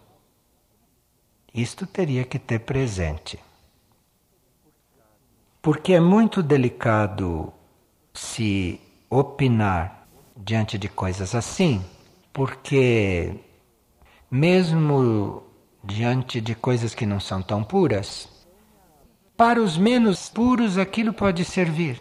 Isto 1.54 1.86
teria 1.86 2.24
que 2.24 2.38
ter 2.38 2.60
presente. 2.60 3.40
Porque 5.62 5.94
é 5.94 6.00
muito 6.00 6.44
delicado 6.44 7.54
se 8.14 8.80
opinar 9.10 10.08
diante 10.36 10.78
de 10.78 10.88
coisas 10.88 11.36
assim, 11.36 11.84
porque 12.34 13.34
mesmo 14.30 15.44
diante 15.84 16.40
de 16.40 16.56
coisas 16.56 16.96
que 16.96 17.06
não 17.06 17.20
são 17.20 17.42
tão 17.42 17.64
puras, 17.64 18.31
para 19.42 19.60
os 19.60 19.76
menos 19.76 20.30
puros 20.30 20.78
aquilo 20.78 21.12
pode 21.12 21.44
servir. 21.44 22.00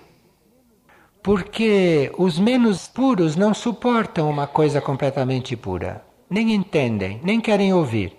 Porque 1.22 2.12
os 2.18 2.38
menos 2.38 2.86
puros 2.86 3.34
não 3.34 3.54
suportam 3.54 4.28
uma 4.28 4.46
coisa 4.46 4.78
completamente 4.78 5.56
pura, 5.56 6.04
nem 6.28 6.52
entendem, 6.52 7.18
nem 7.24 7.40
querem 7.40 7.72
ouvir. 7.72 8.14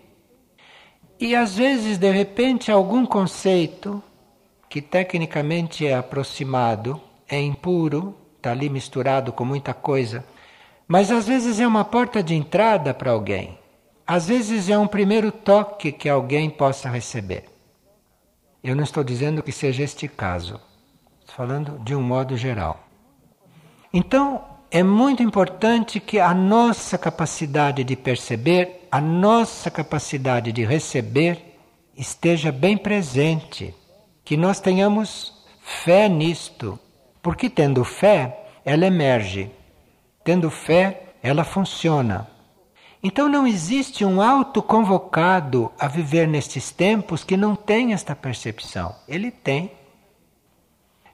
E 1.20 1.36
às 1.36 1.56
vezes, 1.56 2.00
de 2.00 2.10
repente, 2.10 2.72
algum 2.72 3.06
conceito 3.06 4.02
que 4.68 4.82
tecnicamente 4.82 5.86
é 5.86 5.96
aproximado, 5.96 7.00
é 7.30 7.40
impuro, 7.40 8.16
está 8.38 8.50
ali 8.50 8.72
misturado 8.72 9.32
com 9.32 9.46
muita 9.46 9.72
coisa, 9.72 10.26
mas 10.88 11.12
às 11.12 11.28
vezes 11.28 11.60
é 11.60 11.68
uma 11.68 11.86
porta 11.86 12.24
de 12.24 12.34
entrada 12.34 12.92
para 12.92 13.12
alguém. 13.12 13.56
Às 14.08 14.30
vezes 14.30 14.68
é 14.68 14.76
um 14.76 14.88
primeiro 14.88 15.32
toque 15.32 15.92
que 15.92 16.10
alguém 16.10 16.50
possa 16.50 16.90
receber. 16.90 17.51
Eu 18.64 18.76
não 18.76 18.84
estou 18.84 19.04
dizendo 19.04 19.42
que 19.42 19.52
seja 19.52 19.84
este 19.84 20.08
caso, 20.08 20.60
estou 21.20 21.36
falando 21.36 21.80
de 21.84 21.96
um 21.96 22.02
modo 22.02 22.38
geral. 22.38 22.88
Então, 23.94 24.44
é 24.70 24.84
muito 24.84 25.22
importante 25.22 26.00
que 26.00 26.20
a 26.20 26.34
nossa 26.34 26.98
capacidade 26.98 27.84
de 27.84 27.96
perceber, 27.96 28.88
a 28.92 29.02
nossa 29.02 29.70
capacidade 29.70 30.52
de 30.52 30.64
receber, 30.64 31.58
esteja 31.98 32.52
bem 32.52 32.78
presente 32.78 33.76
que 34.24 34.38
nós 34.38 34.60
tenhamos 34.60 35.46
fé 35.62 36.08
nisto 36.08 36.80
Porque 37.22 37.50
tendo 37.50 37.84
fé, 37.84 38.46
ela 38.66 38.86
emerge. 38.86 39.52
Tendo 40.24 40.50
fé, 40.50 41.14
ela 41.22 41.44
funciona. 41.44 42.28
Então 43.04 43.28
não 43.28 43.48
existe 43.48 44.06
um 44.06 44.22
autoconvocado 44.22 45.72
a 45.80 45.88
viver 45.88 46.28
nestes 46.28 46.72
tempos 46.72 47.24
que 47.24 47.36
não 47.36 47.56
tem 47.56 47.94
esta 47.94 48.16
percepção. 48.16 48.96
Ele 49.08 49.32
tem. 49.32 49.72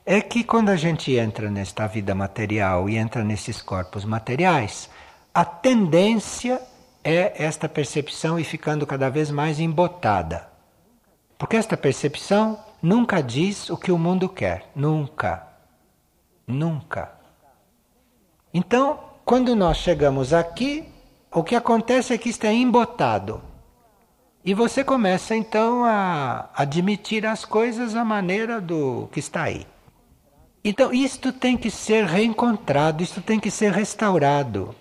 É 0.05 0.21
que 0.21 0.43
quando 0.43 0.69
a 0.69 0.75
gente 0.75 1.13
entra 1.15 1.49
nesta 1.49 1.87
vida 1.87 2.13
material 2.13 2.89
e 2.89 2.97
entra 2.97 3.23
nesses 3.23 3.61
corpos 3.61 4.03
materiais, 4.03 4.89
a 5.33 5.45
tendência 5.45 6.61
é 7.03 7.41
esta 7.41 7.69
percepção 7.69 8.39
ir 8.39 8.43
ficando 8.43 8.85
cada 8.85 9.09
vez 9.09 9.31
mais 9.31 9.59
embotada. 9.59 10.49
Porque 11.37 11.55
esta 11.55 11.77
percepção 11.77 12.59
nunca 12.81 13.21
diz 13.21 13.69
o 13.69 13.77
que 13.77 13.91
o 13.91 13.97
mundo 13.97 14.27
quer. 14.27 14.69
Nunca. 14.75 15.47
Nunca. 16.45 17.11
Então, 18.53 18.99
quando 19.23 19.55
nós 19.55 19.77
chegamos 19.77 20.33
aqui, 20.33 20.85
o 21.37 21.43
que 21.43 21.55
acontece 21.55 22.15
é 22.15 22.17
que 22.17 22.29
está 22.29 22.51
embotado. 22.51 23.43
E 24.43 24.55
você 24.55 24.83
começa 24.83 25.35
então 25.35 25.85
a 25.85 26.49
admitir 26.55 27.27
as 27.27 27.45
coisas 27.45 27.95
à 27.95 28.03
maneira 28.03 28.59
do 28.59 29.07
que 29.11 29.19
está 29.19 29.43
aí. 29.43 29.67
Então, 30.63 30.91
isto 30.91 31.31
tem 31.31 31.55
que 31.55 31.69
ser 31.69 32.05
reencontrado, 32.05 33.03
isto 33.03 33.21
tem 33.21 33.39
que 33.39 33.51
ser 33.51 33.71
restaurado, 33.71 34.73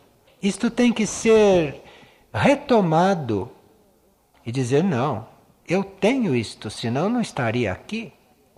isto 0.43 0.71
tem 0.71 0.95
que 0.95 1.07
ser 1.07 1.83
retomado 2.33 3.51
e 4.47 4.51
dizer: 4.51 4.83
não, 4.83 5.29
eu 5.69 5.85
tenho 5.85 6.35
isto, 6.35 6.71
senão 6.71 7.11
não 7.11 7.21
estaria 7.21 7.71
aqui 7.71 8.15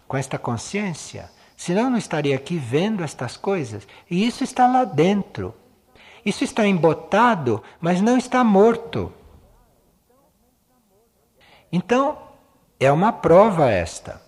com 0.07 0.16
esta 0.16 0.38
consciência, 0.38 1.28
senão 1.57 1.90
não 1.90 1.99
estaria 1.99 2.36
aqui 2.36 2.59
vendo 2.59 3.03
estas 3.03 3.36
coisas. 3.36 3.88
E 4.09 4.24
isso 4.24 4.44
está 4.44 4.68
lá 4.68 4.84
dentro. 4.84 5.53
Isso 6.28 6.44
está 6.44 6.66
embotado, 6.66 7.62
mas 7.80 8.02
não 8.02 8.18
está 8.18 8.44
morto. 8.44 9.10
Então, 11.72 12.18
é 12.78 12.92
uma 12.92 13.10
prova 13.10 13.70
esta. 13.70 14.20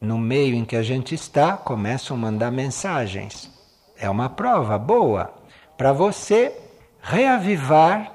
No 0.00 0.18
meio 0.18 0.56
em 0.56 0.64
que 0.64 0.74
a 0.74 0.82
gente 0.82 1.14
está, 1.14 1.56
começam 1.56 2.16
a 2.16 2.20
mandar 2.20 2.50
mensagens. 2.50 3.48
É 3.96 4.10
uma 4.10 4.28
prova 4.28 4.76
boa 4.76 5.32
para 5.78 5.92
você 5.92 6.60
reavivar, 7.00 8.12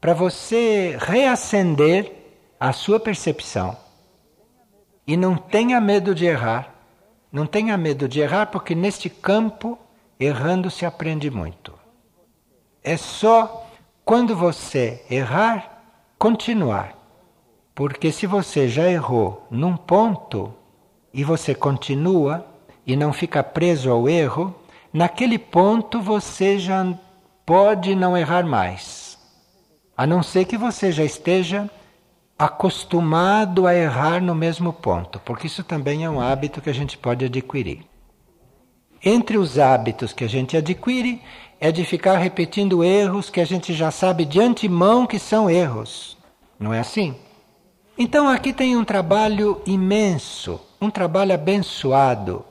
para 0.00 0.14
você 0.14 0.96
reacender 0.98 2.10
a 2.58 2.72
sua 2.72 2.98
percepção. 2.98 3.76
E 5.06 5.18
não 5.18 5.36
tenha 5.36 5.78
medo 5.82 6.14
de 6.14 6.24
errar. 6.24 6.74
Não 7.30 7.44
tenha 7.44 7.76
medo 7.76 8.08
de 8.08 8.20
errar, 8.20 8.46
porque 8.46 8.74
neste 8.74 9.10
campo, 9.10 9.78
errando 10.18 10.70
se 10.70 10.86
aprende 10.86 11.30
muito. 11.30 11.77
É 12.88 12.96
só 12.96 13.66
quando 14.02 14.34
você 14.34 15.04
errar, 15.10 15.82
continuar. 16.18 16.96
Porque 17.74 18.10
se 18.10 18.26
você 18.26 18.66
já 18.66 18.88
errou 18.88 19.46
num 19.50 19.76
ponto 19.76 20.54
e 21.12 21.22
você 21.22 21.54
continua 21.54 22.46
e 22.86 22.96
não 22.96 23.12
fica 23.12 23.42
preso 23.42 23.90
ao 23.90 24.08
erro, 24.08 24.54
naquele 24.90 25.38
ponto 25.38 26.00
você 26.00 26.58
já 26.58 26.94
pode 27.44 27.94
não 27.94 28.16
errar 28.16 28.46
mais. 28.46 29.18
A 29.94 30.06
não 30.06 30.22
ser 30.22 30.46
que 30.46 30.56
você 30.56 30.90
já 30.90 31.04
esteja 31.04 31.68
acostumado 32.38 33.66
a 33.66 33.74
errar 33.74 34.22
no 34.22 34.34
mesmo 34.34 34.72
ponto, 34.72 35.20
porque 35.26 35.46
isso 35.46 35.62
também 35.62 36.06
é 36.06 36.08
um 36.08 36.22
hábito 36.22 36.62
que 36.62 36.70
a 36.70 36.74
gente 36.74 36.96
pode 36.96 37.22
adquirir. 37.22 37.84
Entre 39.04 39.36
os 39.36 39.58
hábitos 39.58 40.14
que 40.14 40.24
a 40.24 40.28
gente 40.28 40.56
adquire 40.56 41.20
é 41.60 41.72
de 41.72 41.84
ficar 41.84 42.18
repetindo 42.18 42.84
erros 42.84 43.30
que 43.30 43.40
a 43.40 43.44
gente 43.44 43.74
já 43.74 43.90
sabe 43.90 44.24
de 44.24 44.40
antemão 44.40 45.06
que 45.06 45.18
são 45.18 45.50
erros. 45.50 46.16
Não 46.58 46.72
é 46.72 46.80
assim? 46.80 47.14
Então 47.96 48.28
aqui 48.28 48.52
tem 48.52 48.76
um 48.76 48.84
trabalho 48.84 49.60
imenso, 49.66 50.60
um 50.80 50.88
trabalho 50.88 51.34
abençoado. 51.34 52.44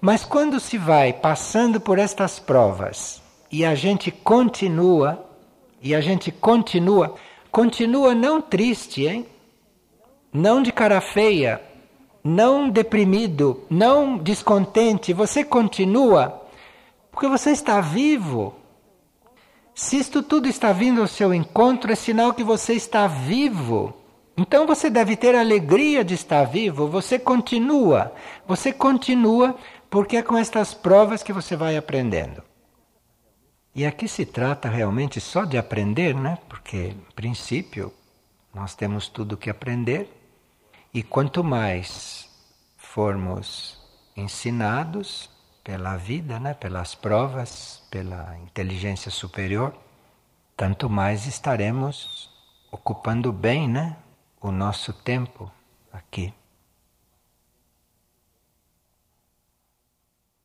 Mas 0.00 0.24
quando 0.24 0.60
se 0.60 0.78
vai 0.78 1.12
passando 1.12 1.80
por 1.80 1.98
estas 1.98 2.38
provas 2.38 3.20
e 3.50 3.64
a 3.64 3.74
gente 3.74 4.10
continua, 4.10 5.26
e 5.82 5.94
a 5.94 6.00
gente 6.00 6.30
continua, 6.30 7.16
continua 7.50 8.14
não 8.14 8.40
triste, 8.40 9.06
hein? 9.06 9.26
Não 10.32 10.62
de 10.62 10.70
cara 10.70 11.00
feia, 11.00 11.60
não 12.22 12.70
deprimido, 12.70 13.64
não 13.68 14.16
descontente, 14.16 15.12
você 15.12 15.42
continua 15.42 16.39
porque 17.20 17.28
você 17.28 17.50
está 17.50 17.82
vivo. 17.82 18.54
Se 19.74 19.98
isto 19.98 20.22
tudo 20.22 20.48
está 20.48 20.72
vindo 20.72 21.02
ao 21.02 21.06
seu 21.06 21.34
encontro, 21.34 21.92
é 21.92 21.94
sinal 21.94 22.32
que 22.32 22.42
você 22.42 22.72
está 22.72 23.06
vivo. 23.06 23.94
Então 24.38 24.66
você 24.66 24.88
deve 24.88 25.14
ter 25.18 25.34
alegria 25.34 26.02
de 26.02 26.14
estar 26.14 26.44
vivo. 26.44 26.88
Você 26.88 27.18
continua. 27.18 28.14
Você 28.48 28.72
continua 28.72 29.54
porque 29.90 30.16
é 30.16 30.22
com 30.22 30.34
estas 30.34 30.72
provas 30.72 31.22
que 31.22 31.30
você 31.30 31.54
vai 31.54 31.76
aprendendo. 31.76 32.42
E 33.74 33.84
aqui 33.84 34.08
se 34.08 34.24
trata 34.24 34.70
realmente 34.70 35.20
só 35.20 35.44
de 35.44 35.58
aprender, 35.58 36.14
né? 36.14 36.38
Porque, 36.48 36.94
em 36.96 37.12
princípio, 37.14 37.92
nós 38.54 38.74
temos 38.74 39.08
tudo 39.08 39.36
que 39.36 39.50
aprender. 39.50 40.10
E 40.92 41.02
quanto 41.02 41.44
mais 41.44 42.30
formos 42.78 43.78
ensinados, 44.16 45.28
pela 45.70 45.96
vida, 45.96 46.40
né, 46.40 46.52
pelas 46.52 46.96
provas, 46.96 47.80
pela 47.92 48.36
inteligência 48.38 49.08
superior, 49.08 49.72
tanto 50.56 50.90
mais 50.90 51.26
estaremos 51.28 52.28
ocupando 52.72 53.32
bem, 53.32 53.68
né, 53.68 53.96
o 54.40 54.50
nosso 54.50 54.92
tempo 54.92 55.48
aqui. 55.92 56.34